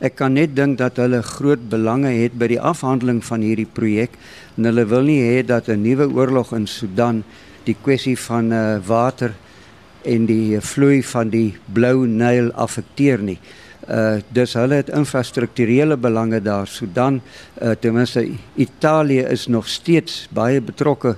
Ek 0.00 0.14
kan 0.16 0.32
net 0.32 0.54
dink 0.56 0.78
dat 0.80 0.96
hulle 1.02 1.18
groot 1.26 1.66
belange 1.68 2.08
het 2.16 2.38
by 2.40 2.48
die 2.48 2.56
afhandeling 2.56 3.18
van 3.26 3.44
hierdie 3.44 3.68
projek 3.68 4.16
en 4.56 4.70
hulle 4.70 4.86
wil 4.88 5.04
nie 5.04 5.18
hê 5.20 5.42
dat 5.44 5.68
'n 5.68 5.84
nuwe 5.84 6.08
oorlog 6.08 6.54
in 6.56 6.64
Sudan 6.66 7.20
die 7.66 7.76
kwessie 7.76 8.16
van 8.16 8.52
uh, 8.52 8.80
water 8.80 9.36
en 10.02 10.24
die 10.26 10.56
vloei 10.60 11.02
van 11.02 11.28
die 11.28 11.52
Blou 11.68 12.06
Nyl 12.06 12.48
affekteer 12.56 13.20
nie. 13.20 13.38
Uh 13.84 14.22
dis 14.32 14.56
hulle 14.56 14.80
het 14.80 14.88
infrastrukturele 14.88 15.96
belange 15.96 16.40
daar. 16.40 16.66
Sudan, 16.66 17.20
uh 17.60 17.74
ten 17.76 17.92
minste 17.92 18.24
Italië 18.56 19.28
is 19.28 19.46
nog 19.46 19.68
steeds 19.68 20.28
baie 20.32 20.60
betrokke 20.60 21.16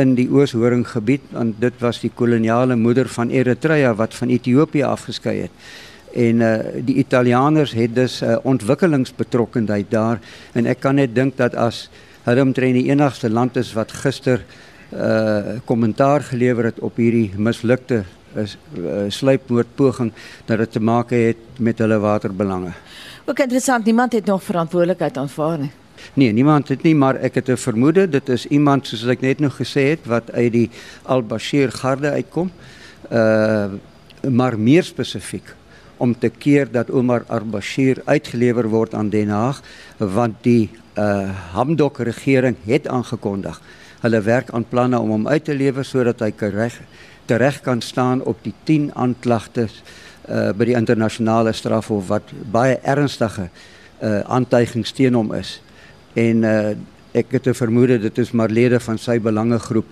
in 0.00 0.16
die 0.18 0.28
Oos-Horinggebied 0.30 1.30
want 1.34 1.60
dit 1.62 1.78
was 1.82 2.00
die 2.02 2.10
koloniale 2.14 2.76
moeder 2.76 3.08
van 3.08 3.30
Eritrea 3.30 3.94
wat 3.94 4.14
van 4.14 4.32
Ethiopië 4.32 4.82
afgeskei 4.88 5.36
het. 5.46 5.70
En 6.14 6.40
uh 6.42 6.54
die 6.84 6.96
Italianers 6.98 7.72
het 7.72 7.94
dus 7.94 8.22
uh, 8.22 8.36
ontwikkelingsbetrokkenheid 8.42 9.90
daar 9.90 10.20
en 10.52 10.66
ek 10.66 10.80
kan 10.80 10.98
net 10.98 11.14
dink 11.14 11.36
dat 11.36 11.54
as 11.54 11.88
hulle 12.24 12.42
omtrent 12.42 12.74
die 12.74 12.90
enigste 12.90 13.30
land 13.30 13.56
is 13.56 13.72
wat 13.78 13.92
gister 13.92 14.42
uh 14.90 15.60
kommentaar 15.64 16.26
gelewer 16.32 16.72
het 16.72 16.80
op 16.80 16.96
hierdie 16.96 17.30
mislukte 17.36 18.02
uh, 18.34 18.46
sluipmoordpoging 19.08 20.12
dat 20.46 20.58
dit 20.58 20.72
te 20.72 20.80
maak 20.80 21.10
het 21.10 21.58
met 21.58 21.78
hulle 21.78 21.98
waterbelange. 21.98 22.72
Ook 23.24 23.38
interessant, 23.38 23.84
niemand 23.84 24.12
het 24.12 24.24
nog 24.24 24.42
verantwoordelikheid 24.42 25.16
aanvaar 25.16 25.58
nie. 25.58 25.70
Nee, 26.14 26.32
niemand 26.32 26.68
het 26.68 26.82
nie, 26.82 26.94
maar 26.94 27.16
ek 27.16 27.34
het 27.34 27.48
'n 27.48 27.56
vermoede 27.56 28.08
dit 28.08 28.28
is 28.28 28.46
iemand 28.46 28.86
soos 28.86 29.06
ek 29.06 29.20
net 29.20 29.40
nou 29.40 29.50
gesê 29.50 29.90
het 29.90 30.06
wat 30.06 30.32
uit 30.32 30.52
die 30.52 30.70
Al-Bashir 31.02 31.72
garde 31.72 32.10
uitkom. 32.10 32.50
Uh 33.10 33.68
maar 34.28 34.58
meer 34.58 34.82
spesifiek 34.82 35.54
om 35.96 36.18
te 36.18 36.28
keer 36.28 36.68
dat 36.72 36.90
Omar 36.90 37.24
al-Bashir 37.28 38.02
uitgelewer 38.04 38.68
word 38.68 38.94
aan 38.94 39.10
Den 39.12 39.28
Haag 39.28 39.62
want 39.98 40.42
die 40.44 40.70
uh 40.98 41.28
Hamdok 41.52 42.00
regering 42.08 42.56
het 42.66 42.88
aangekondig 42.88 43.60
hulle 44.00 44.20
werk 44.24 44.50
aan 44.56 44.64
planne 44.68 44.98
om 44.98 45.10
hom 45.10 45.28
uit 45.28 45.44
te 45.44 45.54
lewer 45.54 45.84
sodat 45.84 46.20
hy 46.24 46.32
reg 46.56 46.80
tereg 47.28 47.60
kan 47.60 47.80
staan 47.80 48.22
op 48.24 48.40
die 48.42 48.54
10 48.64 48.90
aanklagtes 48.94 49.82
uh 50.28 50.50
by 50.56 50.70
die 50.72 50.76
internasionale 50.78 51.52
strafhof 51.52 52.08
wat 52.08 52.32
baie 52.52 52.78
ernstige 52.82 53.50
uh 54.00 54.20
aantuigings 54.24 54.92
teen 54.92 55.14
hom 55.14 55.34
is 55.36 55.60
en 56.14 56.42
uh, 56.42 56.70
ek 57.12 57.32
het 57.32 57.46
'n 57.46 57.54
vermoede 57.54 57.98
dit 57.98 58.18
is 58.18 58.30
maar 58.32 58.48
lede 58.48 58.80
van 58.80 58.98
sy 58.98 59.18
belangegroep 59.18 59.86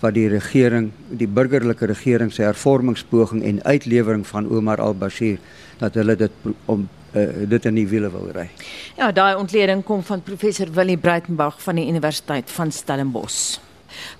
wat 0.00 0.14
die 0.14 0.28
regering 0.28 0.90
die 1.08 1.28
burgerlike 1.28 1.86
regering 1.86 2.32
se 2.32 2.42
hervormingspoging 2.42 3.42
en 3.44 3.62
uitlewering 3.64 4.26
van 4.26 4.48
Omar 4.48 4.80
al-Bashir 4.80 5.38
dat 5.78 5.94
hulle 5.94 6.16
dit 6.16 6.30
om 6.66 6.88
uh, 7.14 7.48
dit 7.48 7.64
in 7.64 7.74
die 7.74 7.86
wiele 7.88 8.10
wil 8.10 8.30
ry. 8.32 8.48
Ja, 8.96 9.12
daai 9.12 9.34
ontleding 9.36 9.84
kom 9.84 10.02
van 10.02 10.22
professor 10.22 10.70
Willie 10.72 10.98
Breitenberg 10.98 11.62
van 11.62 11.74
die 11.74 11.88
Universiteit 11.88 12.50
van 12.50 12.72
Stellenbosch. 12.72 13.58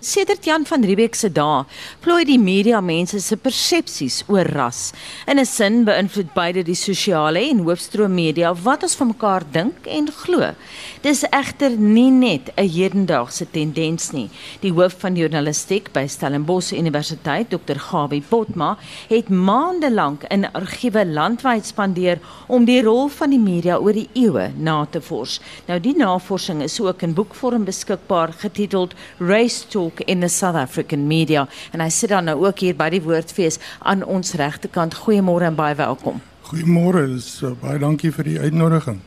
Sedert 0.01 0.45
Jan 0.45 0.67
van 0.67 0.85
Riebeeck 0.85 1.15
se 1.15 1.29
dae, 1.33 1.65
plooi 2.01 2.25
die 2.25 2.39
media 2.39 2.81
mense 2.81 3.21
se 3.21 3.37
persepsies 3.37 4.25
oor 4.29 4.49
ras. 4.55 4.93
In 5.27 5.39
'n 5.39 5.47
sin 5.47 5.85
beïnvloed 5.85 6.35
beide 6.35 6.63
die 6.63 6.75
sosiale 6.75 7.41
en 7.51 7.59
hoofstroom 7.59 8.15
media 8.15 8.55
wat 8.55 8.83
ons 8.83 8.95
van 8.95 9.07
mekaar 9.07 9.45
dink 9.53 9.87
en 9.87 10.09
glo. 10.13 10.55
Dis 11.03 11.25
egter 11.31 11.71
nie 11.77 12.11
net 12.11 12.51
'n 12.57 12.69
hedendaagse 12.69 13.47
tendens 13.51 14.11
nie. 14.13 14.31
Die 14.61 14.73
hoof 14.73 14.95
van 14.99 15.15
journalistiek 15.17 15.93
by 15.93 16.07
Stellenbosch 16.07 16.73
Universiteit, 16.73 17.51
Dr. 17.51 17.79
Gabi 17.79 18.23
Potma, 18.23 18.77
het 19.09 19.29
maande 19.29 19.91
lank 19.91 20.25
in 20.31 20.53
argiewe 20.53 21.07
landwyd 21.07 21.67
spandeer 21.67 22.19
om 22.49 22.65
die 22.65 22.83
rol 22.83 23.09
van 23.09 23.31
die 23.31 23.39
media 23.39 23.79
oor 23.79 23.93
die 23.93 24.09
eeue 24.13 24.51
na 24.57 24.87
te 24.91 25.01
vors. 25.01 25.41
Nou 25.67 25.79
die 25.81 25.97
navorsing 25.97 26.63
is 26.63 26.81
ook 26.81 27.03
in 27.03 27.15
boekvorm 27.15 27.65
beskikbaar 27.65 28.33
getiteld 28.33 28.95
Race 29.19 29.60
talk 29.69 30.01
in 30.01 30.21
the 30.21 30.29
South 30.29 30.57
African 30.57 31.07
media 31.07 31.49
en 31.73 31.81
hy 31.81 31.89
sit 31.89 32.11
dan 32.13 32.25
nou 32.25 32.39
ook 32.47 32.59
hier 32.59 32.77
by 32.77 32.89
die 32.91 33.03
woordfees 33.03 33.59
aan 33.79 34.05
ons 34.05 34.35
regterkant. 34.41 34.95
Goeiemôre 35.05 35.51
en 35.51 35.59
baie 35.59 35.75
welkom. 35.75 36.21
Goeiemôre, 36.51 37.07
uh, 37.43 37.53
baie 37.61 37.79
dankie 37.79 38.13
vir 38.13 38.25
die 38.25 38.39
uitnodiging. 38.41 39.01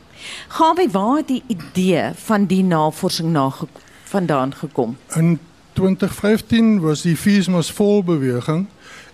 Gaan 0.48 0.75
wie 0.75 0.89
waar 0.91 1.24
die 1.27 1.43
idee 1.48 2.12
van 2.25 2.45
die 2.45 2.63
navorsing 2.63 3.31
na 3.31 3.50
vandaan 4.07 4.53
gekom? 4.55 4.98
In 5.15 5.39
2015 5.74 6.79
was 6.79 7.01
die 7.01 7.17
Feesmas 7.17 7.72
vol 7.72 8.03
beweging 8.03 8.67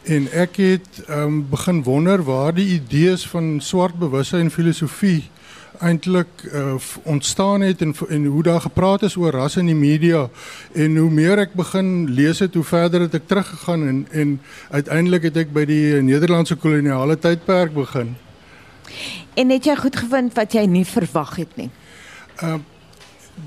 en 0.04 0.28
ek 0.32 0.58
het 0.62 1.04
um, 1.10 1.42
begin 1.50 1.84
wonder 1.84 2.24
waar 2.24 2.54
die 2.54 2.68
idees 2.80 3.28
van 3.28 3.60
swart 3.62 3.98
bewussyn 4.00 4.52
filosofie 4.52 5.30
eintlik 5.80 6.28
uh, 6.54 6.74
ontstaan 7.04 7.62
het 7.62 7.82
en 7.82 7.96
en 8.10 8.26
hoe 8.26 8.44
daar 8.44 8.62
gepraat 8.62 9.02
is 9.02 9.16
oor 9.16 9.32
ras 9.32 9.56
in 9.56 9.66
die 9.66 9.76
media 9.76 10.30
en 10.74 10.98
hoe 10.98 11.10
meer 11.10 11.40
ek 11.40 11.54
begin 11.54 12.10
lees 12.10 12.40
het 12.40 12.54
hoe 12.54 12.64
verder 12.64 13.02
het 13.02 13.14
ek 13.14 13.28
teruggegaan 13.28 13.88
en 13.88 14.08
en 14.12 14.42
uiteindelik 14.70 15.30
het 15.30 15.38
ek 15.38 15.54
by 15.54 15.66
die 15.66 16.02
Nederlandse 16.02 16.56
koloniale 16.56 17.20
tydperk 17.20 17.74
begin. 17.74 18.16
En 19.34 19.50
het 19.50 19.66
jy 19.66 19.76
goed 19.76 19.96
gevind 19.96 20.36
wat 20.36 20.54
jy 20.54 20.66
nie 20.66 20.86
verwag 20.86 21.36
het 21.36 21.56
nie? 21.56 21.70
Uh 22.44 22.60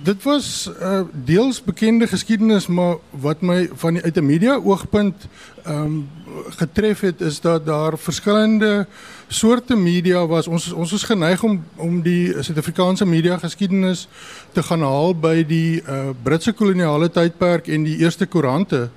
dit 0.03 0.23
was 0.23 0.71
uh, 0.81 1.01
deels 1.13 1.63
bekende 1.63 2.07
geskiedenis 2.07 2.67
maar 2.67 2.97
wat 3.11 3.41
my 3.41 3.69
van 3.75 3.95
die, 3.95 4.03
uit 4.03 4.17
'n 4.17 4.27
media 4.27 4.55
oogpunt 4.55 5.27
um, 5.67 6.09
getref 6.49 7.01
het 7.01 7.21
is 7.21 7.41
dat 7.41 7.67
daar 7.67 7.99
verskillende 7.99 8.87
soorte 9.29 9.77
media 9.77 10.27
was. 10.27 10.47
Ons 10.47 10.73
ons 10.73 10.93
is 10.93 11.03
geneig 11.03 11.43
om 11.43 11.65
om 11.77 12.01
die 12.03 12.33
Suid-Afrikaanse 12.43 13.07
media 13.07 13.39
geskiedenis 13.39 14.09
te 14.53 14.63
gaan 14.63 14.81
haal 14.81 15.15
by 15.15 15.45
die 15.47 15.83
uh, 15.83 16.11
Britse 16.23 16.53
koloniale 16.53 17.11
tydperk 17.11 17.69
en 17.69 17.87
die 17.89 17.97
eerste 17.97 18.27
koerante. 18.27 18.89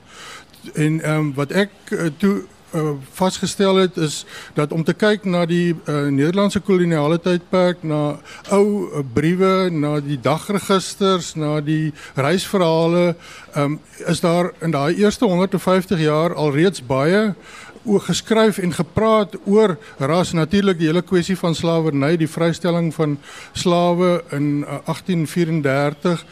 En 0.73 0.99
um, 1.09 1.33
wat 1.33 1.51
ek 1.51 1.71
uh, 1.89 2.09
toe 2.17 2.43
uh, 2.75 2.95
vasgestel 3.11 3.75
het 3.75 3.97
is 3.97 4.25
dat 4.53 4.71
om 4.71 4.83
te 4.83 4.93
kyk 4.93 5.25
na 5.25 5.45
die 5.45 5.73
uh, 5.73 6.07
Nederlandse 6.11 6.59
koloniale 6.59 7.19
tydperk, 7.19 7.83
na 7.83 8.17
ou 8.53 8.65
uh, 8.65 9.03
briewe, 9.13 9.69
na 9.71 9.99
die 10.03 10.19
dagregisters, 10.21 11.33
na 11.35 11.59
die 11.63 11.93
reisverhale, 12.15 13.15
um, 13.55 13.79
is 14.07 14.19
daar 14.19 14.51
in 14.61 14.75
daai 14.75 14.95
eerste 14.95 15.25
150 15.25 15.99
jaar 15.99 16.35
alreeds 16.35 16.83
baie 16.85 17.31
oor 17.85 18.01
geskryf 18.01 18.57
en 18.57 18.73
gepraat 18.73 19.35
oor 19.45 19.77
ras. 20.01 20.33
Natuurlik 20.33 20.79
die 20.79 20.89
hele 20.89 21.03
kwessie 21.05 21.37
van 21.37 21.55
slawerny 21.55 22.15
die 22.17 22.29
vrystelling 22.29 22.89
van 22.93 23.17
slawe 23.53 24.23
in 24.33 24.65
uh, 24.65 24.81
1834 24.89 26.25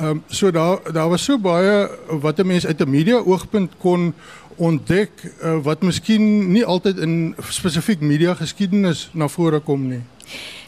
ehm 0.00 0.08
um, 0.08 0.22
so 0.26 0.50
daar 0.50 0.78
daar 0.92 1.08
was 1.08 1.24
so 1.24 1.38
baie 1.38 1.90
wat 2.20 2.38
'n 2.38 2.46
mens 2.46 2.66
uit 2.66 2.80
'n 2.80 2.90
media 2.90 3.16
oogpunt 3.16 3.72
kon 3.78 4.14
ontdek 4.60 5.10
uh, 5.24 5.56
wat 5.64 5.82
miskien 5.86 6.52
nie 6.52 6.64
altyd 6.64 7.00
in 7.00 7.34
spesifiek 7.48 8.02
media 8.04 8.34
geskiedenis 8.38 9.08
na 9.12 9.28
vore 9.32 9.60
kom 9.64 9.88
nie. 9.88 10.02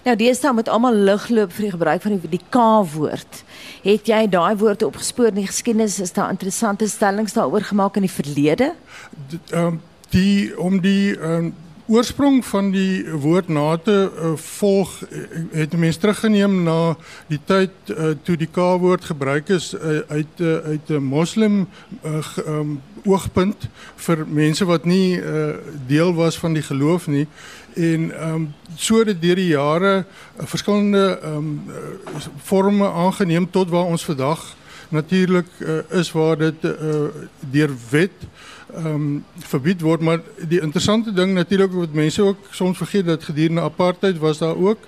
Nou 0.02 0.16
deesdae 0.18 0.50
met 0.56 0.68
almal 0.72 0.96
ligloop 1.06 1.52
vir 1.54 1.68
die 1.68 1.75
gebruik 1.76 2.02
van 2.02 2.16
die, 2.16 2.32
die 2.32 2.42
K-woord. 2.50 3.42
Het 3.84 4.08
jy 4.11 4.25
daai 4.32 4.56
woorde 4.58 4.88
opgespoor 4.88 5.30
in 5.30 5.42
die 5.44 5.46
geskiedenis? 5.46 6.00
Is 6.02 6.14
daar 6.16 6.32
interessante 6.34 6.88
stellings 6.90 7.37
daaroor 7.37 7.68
gemaak 7.68 8.00
in 8.00 8.08
die 8.08 8.14
verlede? 8.16 8.72
Ehm 9.52 9.80
die 10.12 10.52
om 10.61 10.80
die 10.84 11.16
ehm 11.16 11.32
um, 11.32 11.54
oorsprong 11.92 12.40
van 12.44 12.70
die 12.72 13.04
woord 13.20 13.50
na 13.52 13.76
te 13.76 13.94
uh, 14.08 14.32
volg 14.37 14.92
uh, 15.04 15.25
het 15.52 15.75
mense 15.76 16.00
teruggeneem 16.00 16.62
na 16.64 16.94
die 17.28 17.40
tyd 17.44 17.92
uh, 17.92 18.14
toe 18.25 18.37
die 18.40 18.49
K-woord 18.49 19.04
gebruik 19.11 19.52
is 19.52 19.72
uh, 19.76 20.00
uit 20.08 20.40
uh, 20.40 20.54
uit 20.72 20.88
'n 20.88 21.04
moslim 21.04 21.66
uh, 22.00 22.22
um, 22.46 22.80
oogpunt 23.04 23.68
vir 24.06 24.25
mense 24.26 24.64
wat 24.64 24.88
nie 24.88 25.20
uh, 25.20 25.58
deel 25.87 26.14
was 26.14 26.38
van 26.38 26.56
die 26.56 26.64
geloof 26.64 27.06
nie. 27.06 27.26
En 27.75 28.08
ehm 28.11 28.34
um, 28.34 28.49
so 28.76 29.04
het 29.04 29.20
deur 29.20 29.37
die 29.37 29.52
jare 29.52 30.04
uh, 30.04 30.46
verskillende 30.46 31.18
ehm 31.22 31.37
um, 31.37 31.62
uh, 31.68 32.25
forme 32.42 32.88
aangeneem 32.88 33.50
tot 33.50 33.68
waar 33.68 33.84
ons 33.84 34.04
vandag 34.04 34.56
natuurlik 34.88 35.49
uh, 35.58 35.78
is 35.90 36.12
waar 36.12 36.37
dit 36.38 36.64
uh, 36.64 36.72
deur 37.50 37.70
wet 37.90 38.16
ehm 38.20 38.51
um, 38.76 39.25
verbied 39.38 39.81
word 39.81 40.00
maar 40.00 40.21
die 40.49 40.61
interessante 40.61 41.12
ding 41.12 41.35
natuurlik 41.35 41.73
wat 41.73 41.93
mense 41.93 42.23
ook 42.23 42.37
soms 42.50 42.76
vergeet 42.76 43.07
dat 43.07 43.25
gedurende 43.25 43.61
apartheid 43.61 44.19
was 44.19 44.38
daar 44.38 44.57
ook 44.57 44.79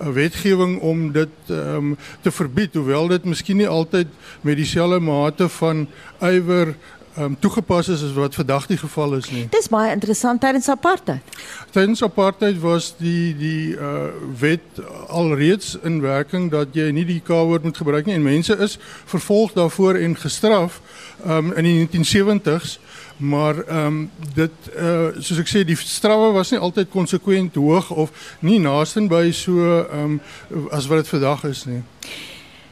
'n 0.00 0.12
wetgewing 0.12 0.80
om 0.80 1.12
dit 1.12 1.28
ehm 1.46 1.76
um, 1.76 1.96
te 2.20 2.30
verbied 2.30 2.74
hoewel 2.74 3.08
dit 3.08 3.24
miskien 3.24 3.56
nie 3.56 3.68
altyd 3.68 4.06
met 4.40 4.56
dieselfde 4.56 5.00
mate 5.00 5.48
van 5.48 5.88
ywer 6.20 6.74
um, 7.18 7.36
toegepas 7.38 7.88
is 7.88 8.02
as 8.02 8.12
wat 8.12 8.34
vandag 8.34 8.66
die 8.66 8.76
geval 8.76 9.14
is 9.14 9.30
nie. 9.30 9.46
Dis 9.50 9.68
baie 9.68 9.92
interessant 9.92 10.40
tydens 10.40 10.68
apartheid. 10.68 11.22
Tydens 11.70 12.02
apartheid 12.02 12.60
was 12.60 12.94
die 12.98 13.36
die 13.36 13.76
uh 13.76 14.08
wet 14.40 14.80
alreeds 15.08 15.76
in 15.82 16.00
werking 16.00 16.50
dat 16.50 16.74
jy 16.74 16.90
nie 16.94 17.04
die 17.04 17.20
K-woord 17.24 17.62
moet 17.62 17.76
gebruik 17.76 18.06
nie 18.06 18.14
en 18.14 18.22
mense 18.22 18.56
is 18.56 18.78
vervolg 19.04 19.52
daarvoor 19.52 20.00
en 20.00 20.16
gestraf 20.16 20.80
um 21.26 21.52
in 21.52 21.64
die 21.64 21.76
1970s 21.86 22.78
maar 23.20 23.64
ehm 23.66 23.86
um, 23.86 24.10
dit 24.34 24.50
uh 24.76 25.08
soos 25.18 25.38
ek 25.42 25.48
sê 25.50 25.64
die 25.64 25.76
strawwe 25.76 26.32
was 26.32 26.50
nie 26.50 26.60
altyd 26.60 26.88
konsekwent 26.88 27.54
hoog 27.54 27.90
of 27.90 28.36
nie 28.40 28.58
naaste 28.58 29.02
by 29.08 29.28
so 29.32 29.60
ehm 29.60 30.20
um, 30.48 30.68
as 30.70 30.86
wat 30.86 31.02
dit 31.02 31.08
vandag 31.08 31.44
is 31.44 31.64
nie. 31.68 31.82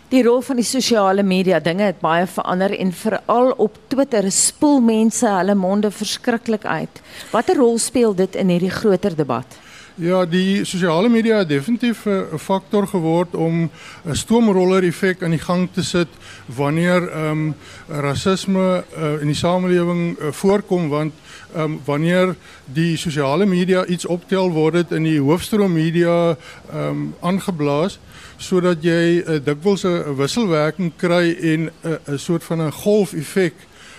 Die 0.09 0.23
rol 0.25 0.39
van 0.41 0.57
die 0.57 0.65
sosiale 0.65 1.21
media 1.21 1.59
dinge 1.61 1.85
het 1.85 1.99
baie 2.01 2.25
verander 2.27 2.73
en 2.73 2.93
veral 2.97 3.51
op 3.61 3.75
Twitter 3.93 4.25
spoel 4.33 4.81
mense 4.81 5.29
hulle 5.29 5.53
monde 5.55 5.91
verskriklik 5.93 6.65
uit. 6.65 7.03
Watter 7.29 7.61
rol 7.61 7.77
speel 7.77 8.15
dit 8.17 8.39
in 8.41 8.49
hierdie 8.49 8.73
groter 8.73 9.13
debat? 9.17 9.59
Ja, 10.01 10.23
die 10.25 10.65
sosiale 10.65 11.11
media 11.13 11.43
het 11.43 11.49
definitief 11.49 12.07
'n 12.07 12.39
faktor 12.39 12.87
geword 12.87 13.35
om 13.35 13.69
'n 14.07 14.15
stoomroller 14.15 14.85
effek 14.85 15.23
aan 15.23 15.31
die 15.37 15.45
gang 15.45 15.69
te 15.73 15.83
sit 15.83 16.09
wanneer 16.47 17.09
ehm 17.09 17.31
um, 17.31 17.55
rasisme 17.89 18.85
uh, 18.97 19.21
in 19.21 19.27
die 19.27 19.37
samelewing 19.37 20.19
uh, 20.19 20.33
voorkom 20.33 20.89
want 20.89 21.13
ehm 21.55 21.63
um, 21.63 21.81
wanneer 21.85 22.37
die 22.65 22.97
sosiale 22.97 23.47
media 23.47 23.85
iets 23.85 24.07
optel 24.07 24.51
word 24.51 24.75
dit 24.75 24.91
in 24.91 25.03
die 25.03 25.21
hoofstroom 25.21 25.73
media 25.73 26.37
ehm 26.73 26.89
um, 26.89 27.15
aangeblaas 27.21 27.99
sodat 28.39 28.83
jy 28.83 29.21
uh, 29.21 29.39
dikwels 29.43 29.85
'n 29.85 30.15
wisselwerking 30.19 30.93
kry 30.97 31.35
en 31.53 31.71
'n 31.71 31.71
uh, 31.85 32.17
soort 32.17 32.45
van 32.45 32.63
'n 32.63 32.73
golfeffek 32.73 33.55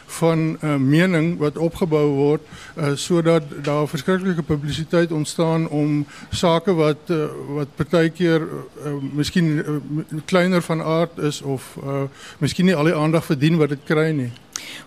van 0.09 0.57
uh, 0.61 0.75
mening 0.75 1.37
wat 1.37 1.57
opgebou 1.57 2.05
word 2.17 2.41
uh, 2.75 2.91
sodat 2.95 3.43
daar 3.63 3.87
verskriklike 3.87 4.43
publisiteit 4.43 5.11
ontstaan 5.11 5.67
om 5.69 6.05
sake 6.29 6.73
wat 6.73 7.13
uh, 7.13 7.25
wat 7.59 7.75
partykeer 7.75 8.41
uh, 8.41 8.93
miskien 9.13 9.51
uh, 9.57 9.79
kleiner 10.25 10.61
van 10.61 10.81
aard 10.81 11.17
is 11.17 11.41
of 11.41 11.75
uh, 11.83 12.03
miskien 12.37 12.65
nie 12.65 12.75
al 12.75 12.89
die 12.89 12.95
aandag 12.95 13.25
verdien 13.25 13.57
wat 13.57 13.69
dit 13.75 13.83
kry 13.85 14.11
nie. 14.11 14.31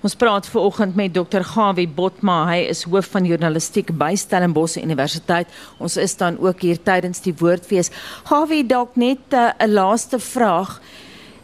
Ons 0.02 0.16
praat 0.18 0.46
ver 0.50 0.60
oggend 0.60 0.96
met 0.98 1.14
Dr. 1.14 1.44
Gawie 1.46 1.88
Botma. 1.88 2.42
Hy 2.50 2.66
is 2.72 2.82
hoof 2.88 3.10
van 3.14 3.26
journalistiek 3.26 3.92
by 3.98 4.12
Stellenbosch 4.18 4.80
Universiteit. 4.80 5.50
Ons 5.78 5.96
is 5.96 6.16
dan 6.18 6.38
ook 6.42 6.64
hier 6.66 6.80
tydens 6.82 7.22
die 7.24 7.34
woordfees. 7.38 7.92
Gawie, 8.28 8.64
dalk 8.66 8.96
net 8.96 9.22
'n 9.30 9.36
uh, 9.36 9.66
laaste 9.66 10.18
vraag. 10.18 10.80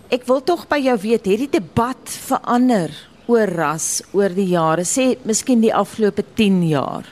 Ek 0.08 0.24
wil 0.26 0.42
tog 0.42 0.66
by 0.68 0.78
jou 0.80 0.96
weet, 0.98 1.26
het 1.26 1.38
die 1.38 1.60
debat 1.60 2.00
verander 2.08 2.90
oor 3.28 3.46
ras 3.46 4.02
oor 4.16 4.32
die 4.34 4.50
jare? 4.56 4.84
Sê 4.88 5.14
miskien 5.28 5.60
die 5.60 5.74
afgelope 5.74 6.24
10 6.34 6.62
jaar. 6.72 7.06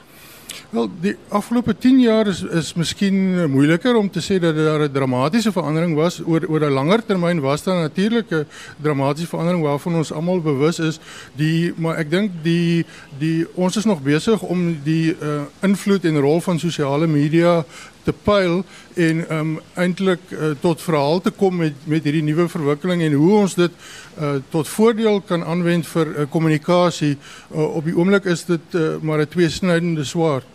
Wel, 0.67 0.89
die 0.99 1.13
afgelope 1.31 1.71
10 1.79 1.99
jaar 2.03 2.27
is 2.27 2.41
is 2.43 2.73
miskien 2.75 3.15
moeiliker 3.47 3.95
om 3.95 4.09
te 4.11 4.19
sê 4.19 4.35
dat 4.39 4.55
daar 4.55 4.83
'n 4.83 4.91
dramatiese 4.91 5.51
verandering 5.51 5.95
was 5.95 6.19
oor 6.25 6.43
oor 6.49 6.59
'n 6.59 6.73
langer 6.73 7.05
termyn 7.05 7.39
was 7.39 7.63
daar 7.63 7.81
natuurlik 7.81 8.31
'n 8.31 8.45
dramatiese 8.81 9.29
verandering 9.29 9.63
waarvan 9.63 9.95
ons 9.95 10.11
almal 10.11 10.41
bewus 10.41 10.79
is. 10.79 10.99
Die 11.35 11.73
maar 11.77 11.95
ek 11.95 12.09
dink 12.09 12.31
die 12.43 12.85
die 13.17 13.47
ons 13.53 13.77
is 13.77 13.85
nog 13.85 14.01
besig 14.01 14.41
om 14.41 14.77
die 14.83 15.15
uh, 15.21 15.41
invloed 15.61 16.05
en 16.05 16.19
rol 16.19 16.41
van 16.41 16.59
sosiale 16.59 17.07
media 17.07 17.65
te 18.07 18.15
pyl 18.15 18.61
en 18.95 19.23
um 19.37 19.53
eintlik 19.75 20.23
uh, 20.31 20.53
tot 20.63 20.81
verhaal 20.81 21.21
te 21.21 21.31
kom 21.35 21.59
met 21.63 21.85
met 21.85 22.07
hierdie 22.07 22.23
nuwe 22.23 22.47
verwikkeling 22.49 23.03
en 23.05 23.17
hoe 23.19 23.33
ons 23.43 23.55
dit 23.59 23.71
uh, 24.17 24.37
tot 24.53 24.67
voordeel 24.67 25.21
kan 25.21 25.43
aanwend 25.43 25.87
vir 25.87 26.13
kommunikasie. 26.33 27.15
Uh, 27.17 27.57
uh, 27.57 27.75
op 27.75 27.87
die 27.87 27.95
oomblik 27.95 28.27
is 28.29 28.45
dit 28.45 28.75
uh, 28.75 28.95
maar 29.01 29.19
'n 29.19 29.27
tweesnydende 29.27 30.03
swaard. 30.03 30.45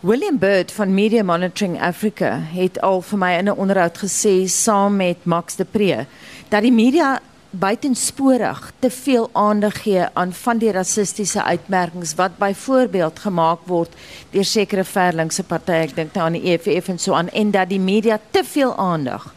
William 0.00 0.38
Bird 0.38 0.72
van 0.72 0.94
Media 0.94 1.22
Monitoring 1.22 1.80
Africa 1.82 2.40
het 2.52 2.80
al 2.80 3.02
vir 3.02 3.18
my 3.18 3.32
in 3.38 3.44
'n 3.44 3.58
onderhoud 3.58 3.98
gesê 3.98 4.46
saam 4.46 4.96
met 4.96 5.24
Max 5.24 5.56
de 5.56 5.64
Pre 5.64 6.06
dat 6.48 6.62
die 6.62 6.72
media 6.72 7.20
buitensporig 7.50 8.72
te 8.78 8.90
veel 8.90 9.30
aandag 9.32 9.82
gee 9.82 10.04
aan 10.12 10.32
van 10.32 10.58
die 10.58 10.72
rassistiese 10.72 11.42
uitmerkings 11.42 12.14
wat 12.14 12.38
byvoorbeeld 12.38 13.18
gemaak 13.18 13.64
word 13.64 13.94
deur 14.30 14.44
sekere 14.44 14.84
verlingse 14.84 15.42
partye, 15.42 15.86
ek 15.86 15.96
dink 15.96 16.14
nou 16.14 16.26
aan 16.26 16.38
die 16.38 16.52
EFF 16.52 16.88
en 16.92 16.98
so 16.98 17.14
aan 17.14 17.28
en 17.28 17.50
dat 17.50 17.68
die 17.68 17.80
media 17.80 18.18
te 18.30 18.44
veel 18.44 18.76
aandag 18.76 19.32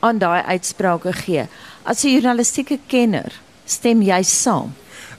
aan 0.00 0.18
daai 0.18 0.42
uitsprake 0.42 1.12
gee. 1.12 1.46
As 1.82 2.04
'n 2.04 2.08
journalistieke 2.08 2.78
kenner, 2.86 3.32
stem 3.64 4.02
jy 4.02 4.22
saam? 4.22 4.74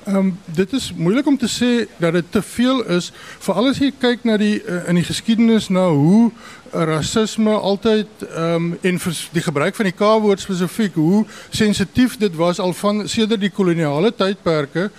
Ehm 0.05 0.15
um, 0.15 0.39
dit 0.45 0.73
is 0.73 0.93
moeilik 0.97 1.27
om 1.27 1.37
te 1.37 1.49
sê 1.49 1.87
dat 1.97 2.13
dit 2.13 2.25
te 2.29 2.41
veel 2.41 2.83
is, 2.83 3.11
veral 3.39 3.67
as 3.69 3.77
jy 3.77 3.91
kyk 3.99 4.23
na 4.25 4.37
die 4.37 4.55
uh, 4.63 4.87
in 4.89 4.97
die 4.97 5.05
geskiedenis 5.05 5.67
na 5.69 5.83
hoe 5.93 6.31
rasisme 6.71 7.53
altyd 7.53 8.23
ehm 8.25 8.55
um, 8.55 8.77
en 8.81 8.97
die 9.31 9.43
gebruik 9.45 9.75
van 9.75 9.85
die 9.85 9.93
K-woord 9.93 10.41
spesifiek 10.41 10.97
hoe 10.97 11.25
sensitief 11.49 12.17
dit 12.17 12.35
was 12.35 12.59
al 12.59 12.73
van 12.73 13.07
sedert 13.07 13.43
die 13.43 13.53
koloniale 13.53 14.09
tydperke, 14.15 14.89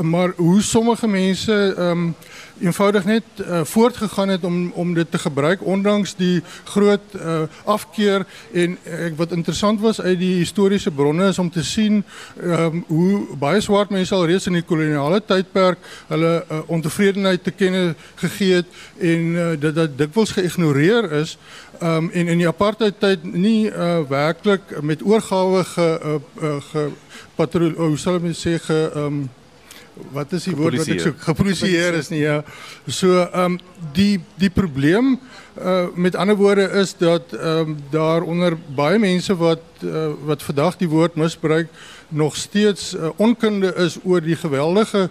maar 0.00 0.32
hoe 0.36 0.62
sommige 0.62 1.08
mense 1.08 1.52
ehm 1.76 1.90
um, 1.90 2.14
eenvoudig 2.60 3.04
net 3.04 3.22
uh, 3.40 3.64
voortgegaan 3.64 4.28
het 4.28 4.44
om 4.44 4.70
om 4.72 4.94
dit 4.94 5.10
te 5.10 5.18
gebruik 5.18 5.64
ondanks 5.64 6.14
die 6.16 6.42
groot 6.64 7.14
uh, 7.14 7.42
afkeer 7.64 8.26
en 8.52 8.78
ek 8.84 9.12
uh, 9.12 9.18
wat 9.18 9.32
interessant 9.32 9.80
was 9.80 10.00
uit 10.00 10.18
die 10.18 10.34
historiese 10.38 10.90
bronne 10.90 11.28
is 11.28 11.38
om 11.38 11.50
te 11.50 11.64
sien 11.64 12.04
um, 12.42 12.84
hoe 12.88 13.36
baie 13.38 13.60
swart 13.60 13.90
mense 13.90 14.14
al 14.14 14.26
reeds 14.26 14.46
in 14.46 14.58
die 14.58 14.64
koloniale 14.66 15.20
tydperk 15.20 15.78
hulle 16.08 16.32
uh, 16.40 16.60
ontevredenheid 16.66 17.44
te 17.44 17.50
kenne 17.50 17.94
gegee 18.22 18.62
het 18.62 18.66
en 18.98 19.32
uh, 19.34 19.48
dit 19.60 19.74
dat 19.74 19.98
dikwels 19.98 20.32
geïgnoreer 20.36 21.12
is 21.20 21.36
um, 21.80 22.10
en 22.10 22.28
in 22.28 22.38
die 22.38 22.48
apartheid 22.48 23.00
tyd 23.00 23.24
nie 23.24 23.68
uh, 23.70 24.00
werklik 24.08 24.78
met 24.82 25.02
oorgawe 25.04 25.64
ge, 25.64 25.88
uh, 26.04 26.20
uh, 26.42 26.56
ge 26.70 26.88
patrol 27.36 27.74
hoe 27.76 27.98
sal 28.00 28.20
ek 28.20 28.32
sê 28.36 28.56
ge 28.62 28.78
um, 28.96 29.26
wat 30.12 30.32
is 30.32 30.44
die 30.44 30.56
woord 30.56 30.76
wat 30.76 30.90
ek 30.92 31.00
soek? 31.00 31.20
Geproduseer 31.24 31.96
is 31.98 32.10
nie 32.12 32.22
ja. 32.24 32.42
So 32.86 33.22
ehm 33.24 33.56
um, 33.56 33.58
die 33.96 34.20
die 34.40 34.50
probleem 34.50 35.16
uh, 35.16 35.86
met 35.94 36.16
ander 36.16 36.36
woorde 36.36 36.68
is 36.82 36.94
dat 36.96 37.32
ehm 37.32 37.72
um, 37.72 37.76
daar 37.90 38.22
onder 38.22 38.56
baie 38.76 38.98
mense 38.98 39.36
wat 39.36 39.62
uh, 39.84 40.08
wat 40.24 40.42
vandag 40.42 40.76
die 40.76 40.88
woord 40.88 41.16
misbruik 41.16 41.68
nog 42.08 42.36
steeds 42.36 42.94
uh, 42.94 43.08
onkunde 43.16 43.74
is 43.74 43.98
oor 44.04 44.20
die 44.20 44.36
geweldige 44.36 45.08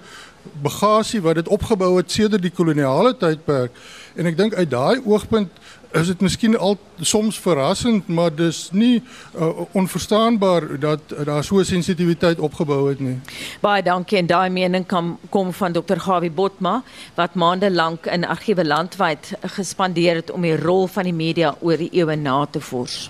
bagasie 0.62 1.22
wat 1.22 1.36
dit 1.36 1.48
opgebou 1.48 1.96
het 1.98 2.12
sedert 2.12 2.42
die 2.42 2.54
koloniale 2.54 3.16
tydperk 3.18 3.72
en 4.16 4.26
ek 4.26 4.38
dink 4.38 4.54
uit 4.56 4.70
daai 4.70 5.02
oogpunt 5.06 5.52
is 5.96 6.08
dit 6.12 6.22
miskien 6.22 6.58
al 6.58 6.78
soms 7.00 7.38
verrassend, 7.40 8.08
maar 8.08 8.34
dis 8.36 8.70
nie 8.76 9.00
uh, 9.00 9.64
onverstaanbaar 9.72 10.68
dat 10.80 11.00
uh, 11.12 11.26
daar 11.26 11.44
so 11.44 11.64
sensitiwiteit 11.64 12.40
opgebou 12.40 12.90
het 12.90 13.00
nie. 13.00 13.16
Baie 13.64 13.84
dankie 13.84 14.20
en 14.20 14.28
daai 14.28 14.50
mening 14.50 14.88
kom 14.88 15.16
kom 15.30 15.54
van 15.54 15.76
Dr. 15.76 16.00
Gawie 16.00 16.32
Botma 16.32 16.82
wat 17.16 17.36
maande 17.36 17.72
lank 17.72 18.06
in 18.12 18.28
argiewe 18.28 18.66
landwyd 18.66 19.34
gespandeer 19.56 20.24
het 20.24 20.32
om 20.32 20.44
die 20.44 20.58
rol 20.60 20.88
van 20.88 21.08
die 21.08 21.16
media 21.16 21.56
oor 21.62 21.80
die 21.80 21.92
eeue 21.94 22.16
na 22.16 22.46
te 22.46 22.62
vors. 22.62 23.06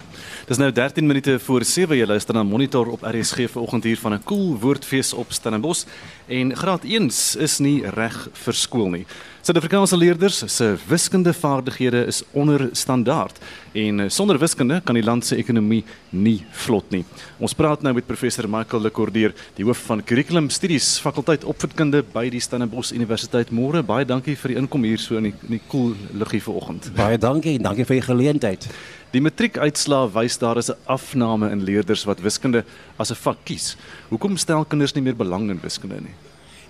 Dis 0.48 0.58
nou 0.58 0.72
13 0.72 1.08
minute 1.08 1.40
voor 1.40 1.64
7 1.64 1.98
jy 1.98 2.06
luister 2.06 2.34
na 2.34 2.44
Monitor 2.44 2.88
op 2.88 3.04
RSG 3.04 3.50
vanoggend 3.52 3.84
hier 3.84 3.98
van 3.98 4.14
'n 4.14 4.24
koel 4.24 4.36
cool 4.36 4.60
woordfees 4.60 5.14
op 5.14 5.32
Stellenbosch 5.32 5.86
en 6.28 6.56
graad 6.56 6.84
1 6.84 7.12
is 7.40 7.60
nie 7.60 7.82
reg 7.90 8.30
vir 8.34 8.54
skool 8.54 8.90
nie. 8.90 9.06
Suid-Afrikaanse 9.46 9.98
leerders 9.98 10.40
se 10.50 10.72
wiskundevaardighede 10.90 12.06
is 12.10 12.24
onder 12.32 12.70
standaard 12.74 13.38
en 13.74 14.00
eh, 14.00 14.10
sonder 14.10 14.40
wiskunde 14.42 14.80
kan 14.82 14.98
die 14.98 15.04
land 15.04 15.26
se 15.26 15.36
ekonomie 15.38 15.84
nie 16.10 16.40
vlot 16.52 16.90
nie. 16.90 17.04
Ons 17.38 17.54
praat 17.54 17.84
nou 17.86 17.94
met 17.94 18.08
professor 18.08 18.48
Michael 18.50 18.82
Lekordier, 18.88 19.36
die 19.54 19.68
hoof 19.68 19.84
van 19.86 20.02
Curriculum 20.02 20.50
Studies 20.50 20.96
fakulteit 21.04 21.46
opvoedkunde 21.46 22.02
by 22.16 22.26
die 22.34 22.42
Stellenbosch 22.42 22.96
Universiteit. 22.98 23.54
Môre, 23.54 23.84
baie 23.86 24.08
dankie 24.10 24.34
vir 24.34 24.56
die 24.56 24.60
inkom 24.64 24.90
hier 24.90 24.98
so 24.98 25.22
in 25.22 25.30
die, 25.30 25.62
koel 25.70 25.94
cool 25.94 26.20
luggie 26.24 26.42
vanoggend. 26.42 26.90
Baie 26.98 27.22
dankie, 27.22 27.60
dankie 27.62 27.86
vir 27.86 28.00
die 28.00 28.08
geleentheid. 28.10 28.70
Die 29.16 29.24
matriekuitslae 29.24 30.10
wys 30.12 30.36
daar 30.42 30.58
is 30.60 30.70
'n 30.70 30.76
afname 30.92 31.50
in 31.50 31.64
leerders 31.64 32.04
wat 32.04 32.20
wiskunde 32.20 32.66
as 32.98 33.12
'n 33.12 33.16
vak 33.16 33.38
kies. 33.46 33.78
Hoekom 34.10 34.38
stel 34.38 34.66
kinders 34.66 34.94
nie 34.94 35.04
meer 35.04 35.16
belang 35.16 35.50
in 35.50 35.60
wiskunde 35.62 36.02
nie? 36.02 36.16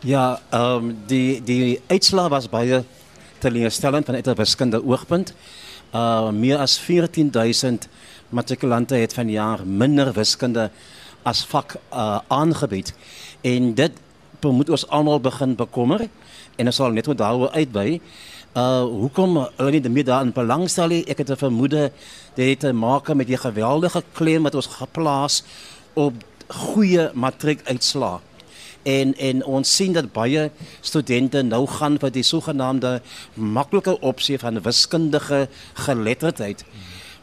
Ja, 0.04 0.40
ehm 0.52 0.62
um, 0.62 0.98
die 1.08 1.42
die 1.44 1.82
uitslag 1.88 2.30
was 2.30 2.50
baie 2.50 2.84
teleurstellend 3.40 4.06
vanuit 4.06 4.28
'n 4.28 4.36
wiskunde 4.36 4.84
oogpunt. 4.86 5.34
Uh 5.94 6.30
meer 6.32 6.58
as 6.58 6.78
14000 6.78 7.88
matrikulante 8.30 8.96
het 8.96 9.14
vanjaar 9.14 9.66
minder 9.66 10.14
wiskunde 10.14 10.70
as 11.24 11.46
vak 11.46 11.78
uh 11.92 12.20
aangebied. 12.28 12.94
En 13.42 13.74
dit 13.74 13.92
moet 14.42 14.70
ons 14.70 14.88
almal 14.88 15.20
begin 15.20 15.56
bekommer 15.56 16.10
en 16.56 16.66
ons 16.66 16.76
sal 16.76 16.92
net 16.92 17.08
moet 17.08 17.18
daaroor 17.18 17.52
uitwy. 17.52 18.02
Uh 18.56 18.86
hoekom 18.88 19.36
hulle 19.58 19.72
nie 19.84 19.90
meer 19.92 20.06
daarin 20.08 20.30
belangstel 20.32 20.88
nie? 20.88 21.02
Ek 21.12 21.18
het 21.20 21.30
'n 21.30 21.36
vermoede 21.36 21.92
dit 22.36 22.48
het 22.48 22.60
te 22.60 22.72
maak 22.72 23.14
met 23.14 23.28
die 23.28 23.38
geweldige 23.38 24.04
klem 24.14 24.44
wat 24.44 24.56
ons 24.56 24.68
geplaas 24.80 25.44
op 25.94 26.14
goeie 26.48 27.10
matriekuitslae 27.14 28.20
en 28.84 29.14
en 29.18 29.44
ons 29.44 29.76
sien 29.76 29.94
dat 29.94 30.14
baie 30.14 30.52
studente 30.82 31.42
nou 31.44 31.68
gaan 31.68 32.00
vir 32.00 32.12
die 32.12 32.24
sogenaamde 32.24 33.02
maklike 33.34 34.00
opsie 34.00 34.40
van 34.40 34.62
wiskundige 34.62 35.50
geletterdheid. 35.74 36.64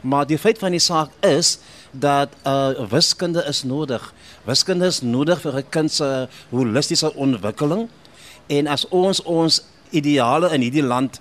Maar 0.01 0.27
die 0.27 0.39
feit 0.39 0.59
van 0.59 0.71
die 0.71 0.81
saak 0.81 1.11
is 1.21 1.59
dat 1.93 2.29
uh 2.45 2.89
wiskunde 2.91 3.45
is 3.49 3.63
nodig. 3.63 4.15
Wiskunde 4.45 4.87
is 4.87 5.01
nodig 5.01 5.41
vir 5.41 5.57
'n 5.57 5.69
kind 5.71 5.93
se 5.93 6.29
holistiese 6.51 7.15
ontwikkeling 7.15 7.89
En 8.47 8.67
as 8.67 8.85
ons 8.89 9.23
ons 9.23 9.61
ideale 9.93 10.51
in 10.55 10.61
hierdie 10.65 10.83
land 10.85 11.21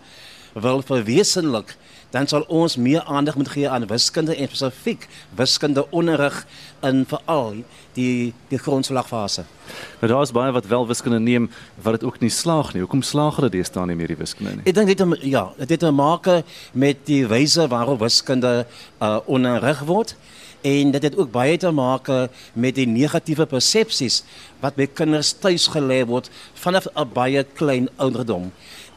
wil 0.53 0.81
verwesenlik, 0.83 1.75
dan 2.11 2.27
sal 2.27 2.43
ons 2.51 2.75
meer 2.75 3.03
aandag 3.07 3.37
moet 3.39 3.47
gee 3.53 3.69
aan 3.71 3.85
wiskunde 3.87 4.35
en 4.35 4.47
spesifiek 4.51 5.05
wiskunde 5.39 5.85
onderrig 5.95 6.41
in 6.83 7.05
veral 7.07 7.53
die 7.95 8.33
die 8.51 8.59
grondslagfase. 8.59 9.45
Maar 9.45 10.09
Nou, 10.09 10.11
daar 10.13 10.21
is 10.27 10.31
baie 10.35 10.51
wat 10.51 10.67
wel 10.67 10.87
wiskunde 10.87 11.19
neem 11.19 11.49
wat 11.81 11.93
dit 11.99 12.03
ook 12.03 12.19
nie 12.19 12.29
slaag 12.29 12.73
nie. 12.73 12.81
Hoekom 12.83 13.01
slaag 13.01 13.35
hulle 13.39 13.49
deesdae 13.49 13.85
nie 13.87 13.95
meer 13.95 14.11
die 14.11 14.19
wiskunde 14.19 14.51
nie? 14.57 14.65
Ek 14.65 14.75
dink 14.75 14.87
dit 14.91 14.99
het- 14.99 15.23
ja, 15.23 15.45
dit 15.57 15.69
het 15.69 15.79
te 15.79 15.91
maak 15.91 16.27
met 16.73 17.05
die 17.05 17.23
wyse 17.27 17.67
waarop 17.67 17.99
wiskunde 17.99 18.65
uh, 19.01 19.17
onderrig 19.25 19.79
word 19.87 20.15
en 20.61 20.91
dit 20.91 21.03
het 21.03 21.17
ook 21.17 21.31
baie 21.31 21.57
te 21.57 21.71
maak 21.71 22.07
met 22.53 22.75
die 22.75 22.87
negatiewe 22.87 23.45
persepsies 23.45 24.23
wat 24.61 24.75
by 24.75 24.87
kinders 24.87 25.33
tuis 25.33 25.67
gelê 25.73 26.05
word 26.05 26.29
vanaf 26.53 26.87
'n 26.95 27.09
baie 27.13 27.43
klein 27.43 27.89
ouderdom. 27.97 28.51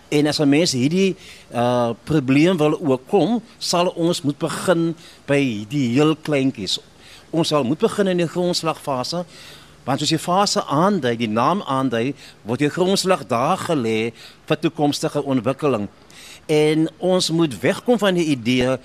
En 0.09 0.27
as 0.27 0.39
'n 0.41 0.49
mens 0.49 0.73
hierdie 0.73 1.17
uh 1.53 1.91
probleem 2.05 2.57
wil 2.57 2.79
oorkom, 2.81 3.43
sal 3.59 3.89
ons 3.89 4.23
moet 4.23 4.39
begin 4.39 4.95
by 5.27 5.67
die 5.69 5.89
heel 5.95 6.17
kleintjies. 6.17 6.79
Ons 7.31 7.49
sal 7.49 7.65
moet 7.65 7.79
begin 7.79 8.07
in 8.07 8.17
die 8.17 8.29
grondslagfase 8.29 9.25
want 9.85 10.01
soos 10.01 10.09
die 10.15 10.19
fase 10.19 10.63
aandui, 10.65 11.17
die 11.17 11.29
naam 11.29 11.63
aandui, 11.69 12.15
word 12.49 12.63
die 12.65 12.73
grondslag 12.73 13.27
daar 13.29 13.61
gelê 13.61 14.13
vir 14.49 14.59
toekomstige 14.59 15.23
ontwikkeling. 15.23 15.89
En 16.47 16.89
ons 16.99 17.31
moet 17.31 17.61
wegkom 17.61 17.99
van 17.99 18.15
die 18.15 18.31
idee 18.33 18.79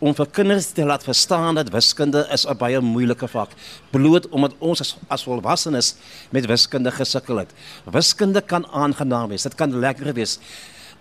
om 0.00 0.14
vir 0.16 0.28
kinders 0.32 0.70
te 0.72 0.84
laat 0.88 1.04
verstaan 1.04 1.58
dat 1.60 1.70
wiskunde 1.72 2.24
is 2.32 2.46
'n 2.46 2.56
baie 2.56 2.80
moeilike 2.80 3.28
vak 3.28 3.50
bloot 3.92 4.28
omdat 4.28 4.52
ons 4.58 4.80
as, 4.80 4.96
as 5.08 5.22
volwassenes 5.22 5.94
met 6.30 6.46
wiskunde 6.46 6.90
gesukkel 6.90 7.36
het. 7.36 7.50
Wiskunde 7.84 8.40
kan 8.40 8.66
aangenaam 8.66 9.28
wees. 9.28 9.42
Dit 9.42 9.54
kan 9.54 9.78
lekker 9.78 10.14
wees. 10.14 10.38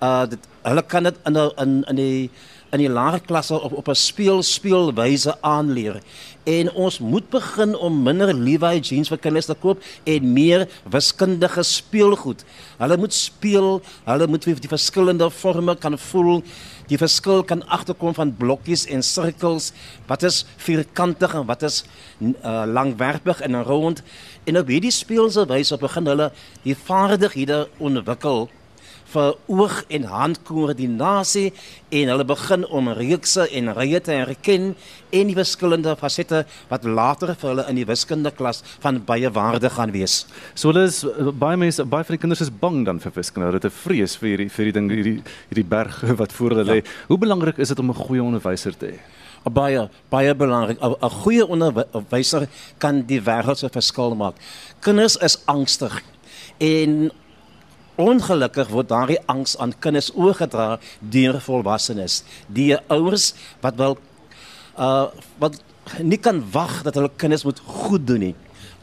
Uh 0.02 0.26
dit 0.28 0.40
hulle 0.64 0.82
kan 0.82 1.04
dit 1.04 1.16
in 1.26 1.36
in 1.36 1.84
in 1.88 1.96
die 1.96 2.30
in 2.74 2.84
die 2.84 2.90
laer 2.90 3.20
klasse 3.26 3.58
op 3.58 3.74
op 3.74 3.88
'n 3.90 3.96
speel 3.96 4.44
speelwyse 4.44 5.42
aanleer. 5.42 6.02
En 6.44 6.72
ons 6.72 7.00
moet 7.00 7.30
begin 7.30 7.76
om 7.76 8.04
minder 8.04 8.34
Levi 8.34 8.80
jeans 8.80 9.10
vir 9.12 9.18
kinders 9.18 9.46
te 9.46 9.54
koop 9.54 9.82
en 10.04 10.34
meer 10.34 10.68
wiskundige 10.90 11.64
speelgoed. 11.64 12.44
Hulle 12.78 12.98
moet 12.98 13.14
speel, 13.14 13.82
hulle 14.04 14.28
moet 14.28 14.44
die 14.44 14.72
verskillende 14.72 15.32
forme 15.32 15.76
kan 15.76 15.98
voel. 15.98 16.44
Die 16.88 16.98
verskil 16.98 17.44
kan 17.44 17.68
agterkom 17.68 18.14
van 18.14 18.36
blokkies 18.38 18.86
en 18.86 19.04
sirkels. 19.04 19.72
Wat 20.08 20.24
is 20.24 20.46
vierkantig 20.58 21.34
en 21.34 21.46
wat 21.46 21.62
is 21.62 21.84
uh, 22.20 22.64
langwerpig 22.66 23.42
en 23.42 23.64
rond? 23.64 24.02
En 24.44 24.58
op 24.58 24.68
hierdie 24.68 24.92
speelse 24.92 25.46
wyse 25.46 25.78
begin 25.78 26.06
hulle 26.06 26.32
die 26.64 26.76
vaardighede 26.76 27.68
ontwikkel 27.78 28.50
vir 29.14 29.36
oog 29.50 29.76
en 29.90 30.06
handkoördinasie 30.10 31.50
en 31.90 32.12
hulle 32.12 32.26
begin 32.30 32.66
om 32.68 32.90
reekse 32.94 33.48
en 33.58 33.72
rye 33.78 34.00
te 34.06 34.14
herken 34.14 34.74
en 35.16 35.32
die 35.32 35.38
verskillende 35.38 35.96
fasette 35.98 36.44
wat 36.70 36.86
later 36.86 37.34
vir 37.34 37.50
hulle 37.52 37.66
in 37.72 37.80
die 37.80 37.88
wiskunde 37.90 38.32
klas 38.36 38.62
van 38.84 39.02
baie 39.06 39.32
waarde 39.34 39.72
gaan 39.74 39.94
wees. 39.96 40.22
So 40.54 40.70
hulle 40.70 40.86
is 40.90 41.02
uh, 41.08 41.32
baie 41.34 41.58
mense, 41.58 41.86
baie 41.90 42.06
van 42.06 42.18
die 42.18 42.22
kinders 42.22 42.44
is 42.46 42.54
bang 42.54 42.84
dan 42.86 43.02
vir 43.02 43.16
wiskunde. 43.16 43.50
Hulle 43.50 43.62
het 43.62 43.70
'n 43.72 43.80
vrees 43.84 44.18
vir 44.18 44.30
hierdie 44.30 44.50
vir 44.50 44.66
die 44.66 44.76
ding 44.78 44.90
hierdie 44.90 45.18
hierdie 45.50 45.70
berg 45.70 46.02
wat 46.22 46.34
voor 46.34 46.56
hulle 46.56 46.68
lê. 46.72 46.84
Hoe 47.08 47.18
belangrik 47.18 47.58
is 47.58 47.70
dit 47.70 47.80
om 47.80 47.90
'n 47.90 48.04
goeie 48.06 48.24
onderwyser 48.24 48.78
te 48.78 48.94
hê? 48.94 49.00
Baie 49.50 49.90
baie 50.10 50.36
belangrik. 50.36 50.78
'n 50.82 51.10
goeie 51.24 51.48
onderwyser 51.48 52.48
kan 52.78 53.02
die 53.02 53.22
wêreld 53.22 53.58
se 53.58 53.70
verskil 53.70 54.16
maak. 54.16 54.36
Kinders 54.80 55.18
is 55.18 55.42
angstig 55.46 56.04
en 56.60 57.12
ongelukkig 58.00 58.70
word 58.72 58.90
daardie 58.90 59.20
angs 59.28 59.58
aan 59.60 59.74
kinders 59.84 60.12
oorgedra 60.16 60.78
deur 61.00 61.40
volwassenes. 61.44 62.24
Die 62.48 62.78
ouers 62.88 63.34
wat 63.64 63.76
wel 63.76 63.98
uh 64.80 65.08
wat 65.42 65.60
nie 66.06 66.20
kan 66.22 66.44
wag 66.54 66.84
dat 66.86 66.96
hulle 66.96 67.12
kinders 67.18 67.44
moet 67.44 67.60
goed 67.66 68.08
doen 68.08 68.30
nie. 68.30 68.36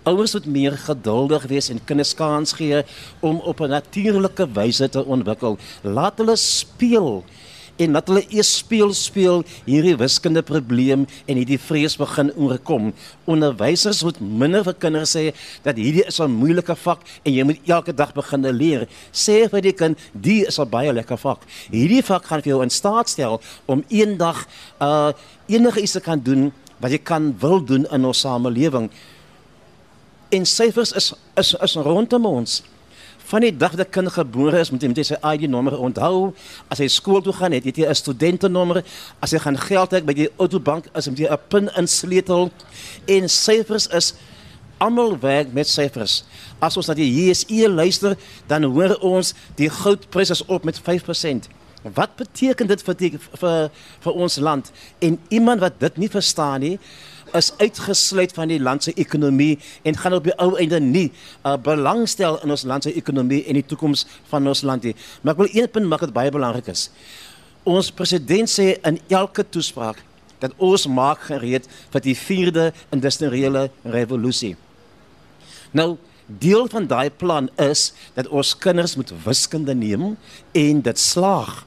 Ouers 0.07 0.35
moet 0.37 0.46
meer 0.46 0.76
geduldig 0.79 1.46
wees 1.50 1.70
en 1.72 1.83
kinders 1.85 2.14
kans 2.14 2.52
gee 2.59 2.83
om 3.20 3.40
op 3.40 3.61
'n 3.61 3.70
natuurlike 3.70 4.46
wyse 4.52 4.88
te 4.88 5.05
ontwikkel. 5.05 5.59
Laat 5.83 6.18
hulle 6.18 6.37
speel 6.37 7.24
en 7.83 7.97
laat 7.97 8.09
hulle 8.11 8.25
eers 8.33 8.51
speel 8.61 8.93
speel 8.97 9.43
hierdie 9.67 9.97
wiskunde 10.01 10.43
probleem 10.47 11.05
en 11.27 11.39
hierdie 11.39 11.59
vrees 11.61 11.97
begin 12.01 12.33
oorkom. 12.35 12.93
Onderwysers 13.29 14.03
moet 14.07 14.21
minder 14.21 14.65
vir 14.67 14.77
kinders 14.81 15.15
sê 15.17 15.33
dat 15.65 15.77
hierdie 15.77 16.07
is 16.07 16.21
'n 16.21 16.31
moeilike 16.31 16.77
vak 16.77 17.01
en 17.25 17.33
jy 17.33 17.45
moet 17.45 17.61
elke 17.67 17.93
dag 17.93 18.15
begin 18.15 18.43
leer. 18.43 18.89
Sê 19.12 19.49
vir 19.51 19.61
die 19.61 19.73
kind, 19.73 19.99
die 20.12 20.47
is 20.47 20.59
'n 20.59 20.69
baie 20.69 20.93
lekker 20.93 21.19
vak. 21.19 21.41
Hierdie 21.71 22.03
vak 22.03 22.25
gaan 22.25 22.43
vir 22.43 22.53
jou 22.53 22.62
in 22.62 22.71
staat 22.71 23.09
stel 23.09 23.41
om 23.67 23.85
eendag 23.89 24.47
uh 24.81 25.12
enige 25.49 25.81
iets 25.81 25.93
te 25.93 26.01
kan 26.01 26.19
doen 26.19 26.53
wat 26.81 26.91
jy 26.91 26.99
kan 26.99 27.35
wil 27.39 27.61
doen 27.65 27.87
in 27.93 28.05
ons 28.05 28.21
samelewing. 28.21 28.91
En 30.31 30.47
syfers 30.47 30.93
is 30.93 31.12
is 31.37 31.55
is 31.55 31.75
rondom 31.75 32.27
ons. 32.27 32.62
Van 33.27 33.43
die 33.43 33.57
dag 33.57 33.75
dat 33.75 33.91
kind 33.91 34.12
gebore 34.15 34.61
is, 34.62 34.71
moet 34.71 34.85
jy 34.85 34.89
met 34.93 35.01
sy 35.03 35.17
ID-nommer 35.19 35.75
onthou. 35.83 36.31
As 36.71 36.79
hy 36.79 36.87
skool 36.93 37.25
toe 37.27 37.35
gaan, 37.35 37.57
het 37.57 37.65
jy 37.67 37.83
'n 37.83 37.95
studentenommer. 37.95 38.85
As 39.21 39.33
hy 39.33 39.39
gaan 39.39 39.59
geld 39.59 39.91
trek 39.91 40.07
by 40.07 40.15
die 40.15 40.31
autobank, 40.39 40.87
is 40.95 41.07
jy 41.07 41.27
'n 41.27 41.39
pin 41.49 41.69
insleutel. 41.77 42.51
En 43.07 43.29
syfers 43.29 43.87
is 43.89 44.15
almal 44.79 45.19
werk 45.19 45.53
met 45.53 45.67
syfers. 45.67 46.25
As 46.61 46.77
ons 46.77 46.87
na 46.87 46.95
die 46.95 47.11
JSE 47.11 47.69
luister, 47.69 48.17
dan 48.47 48.62
hoor 48.62 48.97
ons 49.01 49.35
die 49.57 49.71
goudprys 49.71 50.31
is 50.31 50.45
op 50.47 50.65
met 50.65 50.79
5%. 50.79 51.49
Wat 51.83 52.17
beteken 52.17 52.67
dit 52.67 52.83
vir 52.83 52.95
die, 52.95 53.12
vir 53.19 53.71
vir 54.01 54.12
ons 54.12 54.37
land? 54.37 54.71
En 54.99 55.19
iemand 55.29 55.61
wat 55.61 55.81
dit 55.81 55.97
nie 55.97 56.09
verstaan 56.09 56.61
nie, 56.61 56.79
is 57.38 57.53
uitgesluit 57.59 58.33
van 58.37 58.51
die 58.51 58.61
land 58.61 58.87
se 58.87 58.94
ekonomie 58.96 59.59
en 59.83 59.96
gaan 59.96 60.16
op 60.18 60.25
die 60.27 60.35
ou 60.42 60.55
einde 60.61 60.81
nie 60.81 61.09
uh, 61.44 61.57
belangstel 61.57 62.40
in 62.44 62.55
ons 62.55 62.66
land 62.68 62.87
se 62.87 62.92
ekonomie 62.96 63.42
en 63.46 63.59
die 63.59 63.66
toekoms 63.66 64.07
van 64.31 64.46
ons 64.46 64.62
land 64.66 64.88
nie. 64.88 64.96
Maar 65.22 65.37
ek 65.37 65.44
wil 65.44 65.55
een 65.55 65.70
punt 65.70 65.90
maak 65.90 66.05
wat 66.07 66.14
baie 66.16 66.33
belangrik 66.35 66.70
is. 66.72 66.88
Ons 67.66 67.90
president 67.90 68.51
sê 68.51 68.75
in 68.87 69.01
elke 69.11 69.44
toespraak 69.44 70.03
dat 70.42 70.53
ons 70.62 70.87
maak 70.87 71.27
gereed 71.31 71.66
vir 71.92 72.05
die 72.05 72.16
4de 72.16 72.68
industriële 72.94 73.68
revolusie. 73.83 74.55
Nou, 75.77 75.96
deel 76.27 76.66
van 76.70 76.87
daai 76.90 77.11
plan 77.11 77.49
is 77.62 77.92
dat 78.14 78.29
ons 78.29 78.55
kinders 78.59 78.96
moet 78.99 79.12
wiskunde 79.25 79.75
neem 79.75 80.14
en 80.53 80.81
dit 80.83 80.99
slaag. 80.99 81.64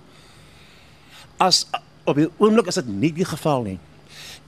As 1.40 1.66
op 2.04 2.18
die 2.20 2.30
oomblik 2.38 2.68
is 2.72 2.80
dit 2.82 2.90
nie 2.90 3.14
die 3.16 3.28
geval 3.28 3.64
nie. 3.68 3.80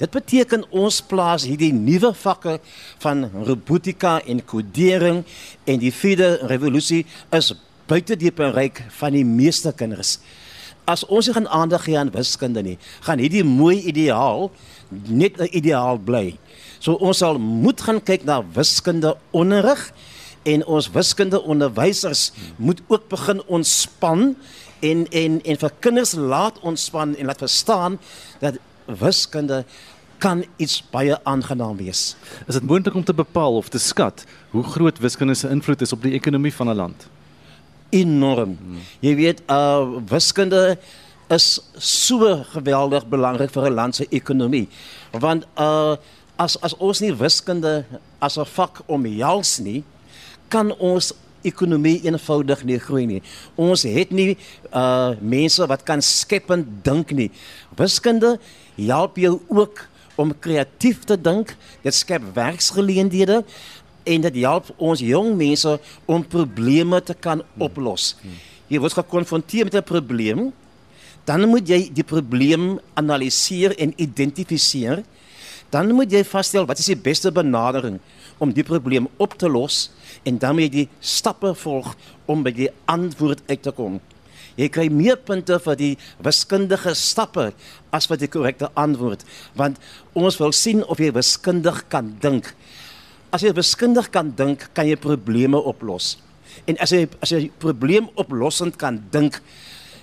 Dit 0.02 0.10
beteken 0.10 0.64
ons 0.74 0.98
plaas 1.06 1.44
hierdie 1.46 1.74
nuwe 1.76 2.10
vakke 2.18 2.56
van 3.04 3.28
robotika 3.46 4.16
en 4.26 4.40
kodering 4.50 5.20
en 5.70 5.82
die 5.82 5.92
vierde 5.94 6.40
revolusie 6.50 7.04
is 7.38 7.52
buite 7.86 8.18
die 8.18 8.32
bereik 8.34 8.82
van 8.98 9.14
die 9.14 9.26
meeste 9.28 9.70
kinders. 9.78 10.18
As 10.90 11.04
ons 11.06 11.30
nie 11.30 11.36
gaan 11.38 11.50
aandag 11.54 11.86
gee 11.86 12.00
aan 12.00 12.10
wiskunde 12.16 12.64
nie, 12.66 12.80
gaan 13.06 13.22
hierdie 13.22 13.46
mooi 13.46 13.78
ideaal 13.92 14.50
net 14.90 15.38
'n 15.38 15.54
ideaal 15.54 16.02
bly. 16.02 16.38
So 16.80 16.98
ons 16.98 17.22
sal 17.22 17.38
moet 17.38 17.82
gaan 17.82 18.02
kyk 18.02 18.26
na 18.26 18.42
wiskunde 18.42 19.16
onderrig 19.32 19.94
en 20.44 20.66
ons 20.66 20.90
wiskunde 20.90 21.42
onderwysers 21.42 22.32
moet 22.58 22.82
ook 22.88 23.08
begin 23.10 23.42
ontspan 23.46 24.36
en 24.82 25.08
en 25.12 25.42
en 25.44 25.58
vir 25.58 25.72
kinders 25.80 26.14
laat 26.14 26.60
ontspan 26.60 27.16
en 27.16 27.26
laat 27.26 27.38
verstaan 27.38 28.00
dat 28.40 28.58
wiskunde 28.86 29.66
kan 30.22 30.44
iets 30.62 30.82
baie 30.94 31.18
aangenaam 31.26 31.80
wees. 31.82 32.16
Is 32.46 32.58
dit 32.60 32.66
moontlik 32.68 32.96
om 32.96 33.04
te 33.04 33.14
bepaal 33.14 33.58
of 33.58 33.72
te 33.74 33.82
skat 33.82 34.24
hoe 34.54 34.64
groot 34.64 35.00
wiskunde 35.02 35.36
se 35.36 35.50
invloed 35.50 35.82
is 35.82 35.94
op 35.96 36.04
die 36.06 36.14
ekonomie 36.14 36.54
van 36.54 36.70
'n 36.70 36.76
land? 36.76 37.08
Enorm. 37.90 38.58
Jy 39.00 39.16
weet, 39.16 39.42
uh 39.50 40.00
wiskunde 40.08 40.78
is 41.30 41.60
so 41.78 42.44
geweldig 42.54 43.08
belangrik 43.08 43.52
vir 43.52 43.70
'n 43.70 43.74
land 43.74 43.96
se 43.96 44.06
ekonomie. 44.10 44.70
Want 45.12 45.46
uh 45.58 45.96
as 46.36 46.62
as 46.62 46.78
ons 46.78 47.00
nie 47.00 47.14
wiskunde 47.14 47.86
as 48.20 48.38
'n 48.38 48.46
vak 48.46 48.82
omhels 48.86 49.60
nie, 49.60 49.84
kan 50.48 50.72
ons 50.78 51.14
ekonomie 51.42 52.02
eenvoudig 52.04 52.64
nie 52.64 52.80
groei 52.80 53.06
nie. 53.06 53.22
Ons 53.56 53.84
het 53.84 54.12
nie 54.12 54.38
uh 54.74 55.16
mense 55.20 55.68
wat 55.68 55.84
kan 55.84 56.02
skepend 56.02 56.84
dink 56.84 57.12
nie. 57.12 57.32
Wiskunde 57.76 58.40
help 58.78 59.18
jou 59.18 59.42
ook 59.48 59.91
om 60.22 60.34
kreatief 60.40 61.04
te 61.10 61.18
dink. 61.18 61.56
Dit 61.84 61.98
skep 61.98 62.24
werksgeleenthede 62.36 63.42
en 64.04 64.26
dit 64.26 64.40
help 64.42 64.72
ons 64.78 65.02
jong 65.04 65.36
mense 65.38 65.76
om 66.06 66.26
probleme 66.26 67.02
te 67.06 67.14
kan 67.14 67.44
oplos. 67.62 68.16
Jy 68.72 68.80
word 68.80 68.98
gekonfronteer 69.02 69.68
met 69.68 69.76
'n 69.76 69.84
probleem, 69.84 70.54
dan 71.26 71.50
moet 71.50 71.68
jy 71.68 71.90
die 71.94 72.04
probleem 72.04 72.80
analiseer 72.96 73.76
en 73.78 73.94
identifiseer. 73.98 75.04
dan 75.72 75.88
moet 75.96 76.12
jy 76.12 76.24
vasstel 76.28 76.68
wat 76.68 76.80
is 76.80 76.90
die 76.92 77.00
beste 77.00 77.32
benadering 77.32 78.00
om 78.44 78.52
die 78.52 78.66
probleem 78.68 79.08
op 79.24 79.38
te 79.40 79.50
los 79.50 79.90
en 80.28 80.38
dan 80.38 80.58
moet 80.58 80.68
jy 80.68 80.72
die 80.84 80.90
stappe 81.00 81.54
volg 81.64 81.94
om 82.26 82.44
by 82.44 82.52
die 82.52 82.70
antwoord 82.92 83.40
uit 83.48 83.62
te 83.64 83.72
kom. 83.72 84.02
Jy 84.60 84.68
kry 84.70 84.90
meer 84.90 85.18
punte 85.18 85.60
vir 85.60 85.76
die 85.80 85.98
wiskundige 86.24 86.96
stappe 86.96 87.52
as 87.92 88.08
vir 88.08 88.18
die 88.18 88.32
korrekte 88.32 88.70
antwoord, 88.80 89.24
want 89.56 89.80
ons 90.14 90.40
wil 90.42 90.52
sien 90.52 90.84
of 90.84 91.00
jy 91.00 91.12
wiskundig 91.16 91.86
kan 91.90 92.16
dink. 92.24 92.54
As 93.32 93.44
jy 93.46 93.54
wiskundig 93.56 94.12
kan 94.12 94.34
dink, 94.36 94.68
kan 94.76 94.88
jy 94.88 94.98
probleme 95.00 95.58
oplos. 95.58 96.18
En 96.68 96.76
as 96.84 96.92
jy 96.92 97.08
as 97.24 97.32
jy 97.32 97.48
probleemoplossend 97.64 98.76
kan 98.80 99.00
dink, 99.12 99.40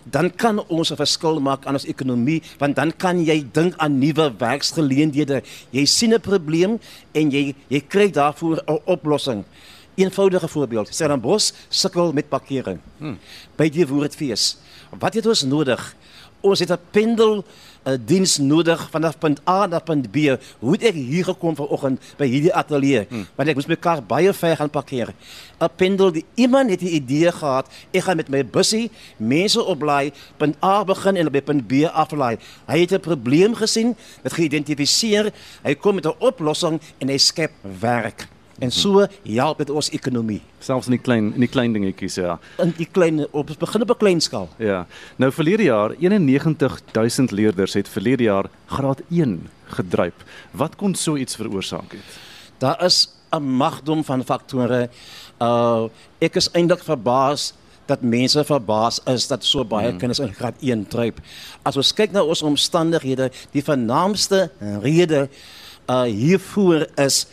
dan 0.09 0.31
kan 0.33 0.61
ons 0.73 0.91
'n 0.91 0.97
verskil 0.97 1.41
maak 1.41 1.67
aan 1.67 1.77
ons 1.77 1.85
ekonomie, 1.85 2.43
want 2.59 2.77
dan 2.77 2.93
kan 2.93 3.21
jy 3.21 3.45
dink 3.53 3.77
aan 3.77 3.99
nuwe 4.01 4.33
werksgeleenthede. 4.39 5.43
Jy 5.73 5.85
sien 5.85 6.15
'n 6.15 6.21
probleem 6.21 6.81
en 7.13 7.31
jy 7.31 7.55
jy 7.69 7.81
kry 7.81 8.11
daarvoor 8.11 8.65
'n 8.67 8.81
oplossing. 8.87 9.45
Eenvoudige 9.99 10.49
voorbeeld. 10.49 10.89
Stellenbosch 10.95 11.53
sukkel 11.69 12.13
met 12.13 12.29
parkering. 12.31 12.79
Hmm. 12.99 13.19
By 13.59 13.67
die 13.75 13.87
woordfees. 13.87 14.57
Wat 14.99 15.19
het 15.19 15.27
ons 15.27 15.43
nodig? 15.43 15.83
Ons 16.41 16.63
het 16.63 16.71
'n 16.71 16.79
pendel 16.91 17.45
'n 17.85 18.03
diens 18.05 18.39
nodig 18.39 18.79
vanaf 18.91 19.19
punt 19.19 19.41
A 19.49 19.67
na 19.67 19.79
punt 19.79 20.11
B. 20.11 20.39
Hoe 20.59 20.73
het 20.73 20.83
ek 20.83 20.95
hier 20.95 21.25
gekom 21.25 21.57
vanoggend 21.57 22.01
by 22.17 22.27
hierdie 22.27 22.55
ateljee? 22.55 23.07
Hmm. 23.09 23.27
Want 23.35 23.49
ek 23.49 23.55
moes 23.55 23.67
my 23.67 23.77
kar 23.77 24.03
baie 24.03 24.33
ver 24.33 24.57
gaan 24.57 24.71
parkeer. 24.71 25.15
'n 25.61 25.69
Pendel, 25.77 26.13
die 26.13 26.25
iemand 26.35 26.71
het 26.71 26.83
'n 26.83 26.95
idee 26.95 27.33
gehad. 27.33 27.67
Ek 27.91 28.03
gaan 28.03 28.17
met 28.17 28.29
my 28.29 28.45
bussie 28.47 28.91
mense 29.17 29.65
oplaai, 29.65 30.13
punt 30.37 30.57
A 30.63 30.85
begin 30.85 31.17
en 31.17 31.31
by 31.31 31.41
punt 31.41 31.67
B 31.67 31.85
aflaai. 31.93 32.39
Hy 32.67 32.79
het 32.81 32.93
'n 32.93 33.01
probleem 33.01 33.55
gesien, 33.55 33.97
dit 34.23 34.33
geïdentifiseer. 34.33 35.33
Hy 35.63 35.75
kom 35.75 35.95
met 35.95 36.07
'n 36.07 36.15
oplossing 36.19 36.81
en 36.99 37.09
hy 37.09 37.19
skep 37.19 37.53
werk. 37.81 38.29
En 38.59 38.73
so 38.75 39.07
help 39.23 39.59
dit 39.63 39.71
ons 39.71 39.91
ekonomie. 39.95 40.41
Selfs 40.59 40.89
in 40.91 40.97
die 40.97 41.03
klein 41.03 41.31
in 41.35 41.45
die 41.45 41.51
klein 41.51 41.75
dingetjies 41.77 42.19
ja. 42.19 42.39
In 42.63 42.73
die 42.77 42.89
klein 42.91 43.23
op 43.31 43.53
begin 43.59 43.83
op 43.83 43.91
'n 43.91 43.97
klein 43.97 44.21
skaal. 44.21 44.49
Ja. 44.59 44.87
Nou 45.17 45.33
verlede 45.33 45.63
jaar 45.63 45.95
91000 45.99 47.31
leerders 47.31 47.75
het 47.75 47.89
verlede 47.89 48.23
jaar 48.23 48.51
graad 48.67 49.01
1 49.11 49.49
gedryp. 49.67 50.25
Wat 50.51 50.77
kon 50.77 50.95
so 50.95 51.17
iets 51.17 51.37
veroorsaak 51.37 51.93
het? 51.93 52.19
Daar 52.59 52.85
is 52.85 53.09
'n 53.31 53.43
magdom 53.43 54.05
van 54.05 54.25
faktore. 54.25 54.91
Uh 55.41 55.87
ek 56.19 56.35
is 56.35 56.51
eintlik 56.51 56.83
verbaas 56.83 57.55
dat 57.87 58.03
mense 58.03 58.45
verbaas 58.45 59.01
is 59.05 59.27
dat 59.27 59.45
so 59.45 59.65
baie 59.65 59.89
hmm. 59.89 59.99
kinders 59.99 60.19
in 60.19 60.35
graad 60.35 60.55
1 60.61 60.87
dryp. 60.89 61.21
As 61.63 61.77
ons 61.77 61.93
kyk 61.93 62.13
na 62.13 62.23
ons 62.23 62.43
omstandighede, 62.43 63.31
die 63.51 63.65
vernaamste 63.65 64.51
rede 64.83 65.29
uh 65.89 66.03
hiervoor 66.03 66.87
is 66.97 67.27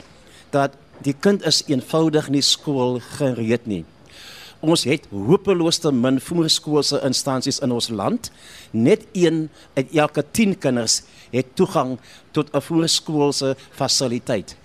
dat 0.50 0.72
die 1.04 1.14
kind 1.14 1.46
is 1.46 1.64
eenvoudig 1.68 2.30
nie 2.30 2.42
skool 2.42 3.00
gereed 3.18 3.68
nie. 3.68 3.84
Ons 4.66 4.86
het 4.88 5.04
hopeloos 5.12 5.78
te 5.84 5.92
min 5.94 6.18
voorskoolse 6.24 7.02
instansies 7.06 7.60
in 7.66 7.74
ons 7.76 7.90
land. 7.90 8.32
Net 8.72 9.06
een 9.14 9.50
uit 9.76 9.94
elke 9.94 10.24
10 10.32 10.58
kinders 10.58 11.02
het 11.34 11.56
toegang 11.56 11.98
tot 12.32 12.50
'n 12.54 12.62
voorskoolse 12.62 13.56
fasiliteit. 13.72 14.56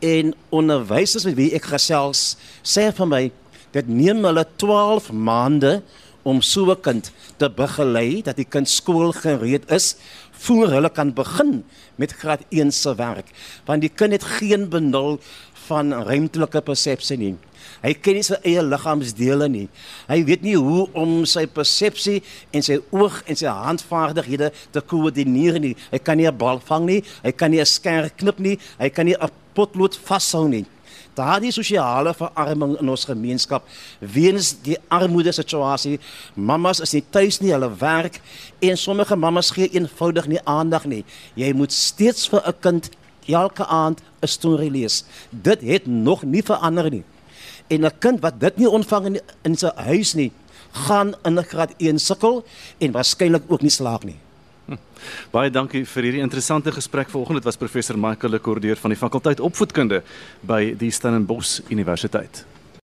En 0.00 0.34
onderwysers 0.48 1.24
met 1.24 1.34
wie 1.34 1.54
ek 1.54 1.64
gesels, 1.64 2.36
sê 2.62 2.92
vir 2.92 3.06
my 3.06 3.32
dit 3.72 3.88
neem 3.88 4.24
hulle 4.24 4.46
12 4.56 5.12
maande 5.12 5.82
om 6.22 6.40
so 6.42 6.70
'n 6.70 6.80
kind 6.80 7.12
te 7.36 7.48
begelei 7.50 8.22
dat 8.22 8.36
die 8.36 8.48
kind 8.48 8.68
skoolgereed 8.68 9.70
is 9.70 9.96
voor 10.44 10.68
hulle 10.76 10.90
kan 10.92 11.12
begin 11.14 11.64
met 11.96 12.12
graad 12.12 12.44
1 12.48 12.72
se 12.72 12.94
werk. 12.94 13.30
Want 13.64 13.80
die 13.80 13.92
kind 13.92 14.12
het 14.12 14.24
geen 14.24 14.68
benul 14.68 15.18
van 15.66 15.92
ruimtelike 15.92 16.60
persepsie 16.60 17.16
nie. 17.18 17.34
Hy 17.84 17.94
ken 18.00 18.18
nie 18.18 18.24
sy 18.26 18.36
eie 18.44 18.62
liggaamsdele 18.64 19.48
nie. 19.48 19.66
Hy 20.08 20.18
weet 20.28 20.44
nie 20.44 20.56
hoe 20.56 20.84
om 20.96 21.22
sy 21.28 21.46
persepsie 21.48 22.20
en 22.52 22.64
sy 22.64 22.78
oog 22.92 23.22
en 23.28 23.40
sy 23.40 23.48
handvaardighede 23.48 24.50
te 24.74 24.82
koördineer 24.84 25.60
nie. 25.60 25.74
Hy 25.92 25.98
kan 25.98 26.16
nie 26.16 26.28
'n 26.28 26.36
bal 26.36 26.60
vang 26.60 26.86
nie, 26.86 27.02
hy 27.22 27.32
kan 27.32 27.50
nie 27.50 27.60
'n 27.60 27.66
skerp 27.66 28.16
knip 28.16 28.38
nie, 28.38 28.58
hy 28.78 28.88
kan 28.90 29.06
nie 29.06 29.16
'n 29.16 29.30
potlood 29.54 29.96
vashou 29.96 30.48
nie. 30.48 30.66
Daardie 31.14 31.52
sosiale 31.54 32.14
verarming 32.14 32.74
in 32.80 32.88
ons 32.90 33.06
gemeenskap 33.06 33.66
weens 34.00 34.54
die 34.66 34.76
armoede 34.88 35.32
situasie. 35.32 36.00
Mammas 36.34 36.80
is 36.82 36.94
nie 36.96 37.04
tuis 37.14 37.40
nie, 37.40 37.52
hulle 37.54 37.70
werk 37.80 38.20
en 38.60 38.78
sommige 38.78 39.16
mammas 39.16 39.52
gee 39.54 39.70
eenvoudig 39.70 40.26
nie 40.32 40.42
aandag 40.44 40.88
nie. 40.90 41.04
Jy 41.38 41.52
moet 41.54 41.72
steeds 41.72 42.26
vir 42.28 42.42
'n 42.46 42.60
kind 42.60 42.90
elke 43.28 43.64
aand 43.66 44.02
'n 44.22 44.26
storie 44.26 44.70
lees. 44.70 45.04
Dit 45.30 45.60
het 45.60 45.86
nog 45.86 46.22
nie 46.22 46.42
verander 46.42 46.90
nie. 46.90 47.04
En 47.68 47.84
'n 47.84 47.98
kind 47.98 48.20
wat 48.20 48.40
dit 48.40 48.56
nie 48.56 48.68
ontvang 48.68 49.06
in, 49.06 49.20
in 49.42 49.56
sy 49.56 49.70
huis 49.76 50.14
nie, 50.14 50.32
gaan 50.72 51.14
in 51.22 51.44
graad 51.44 51.72
1 51.78 51.98
sukkel 51.98 52.44
en 52.78 52.92
waarskynlik 52.92 53.42
ook 53.46 53.62
nie 53.62 53.70
slaag 53.70 54.02
nie. 54.02 54.23
Hm. 54.66 54.80
Baie 55.34 55.52
dankie 55.52 55.84
vir 55.84 56.08
hierdie 56.08 56.24
interessante 56.24 56.72
gesprek 56.72 57.12
vanoggend. 57.12 57.42
Dit 57.42 57.50
was 57.50 57.60
professor 57.60 57.98
Michael 58.00 58.36
Lekordeur 58.38 58.80
van 58.80 58.94
die 58.94 59.00
fakulteit 59.00 59.40
opvoedkunde 59.44 60.02
by 60.46 60.74
die 60.78 60.92
Stellenbosch 60.92 61.60
Universiteit. 61.70 62.44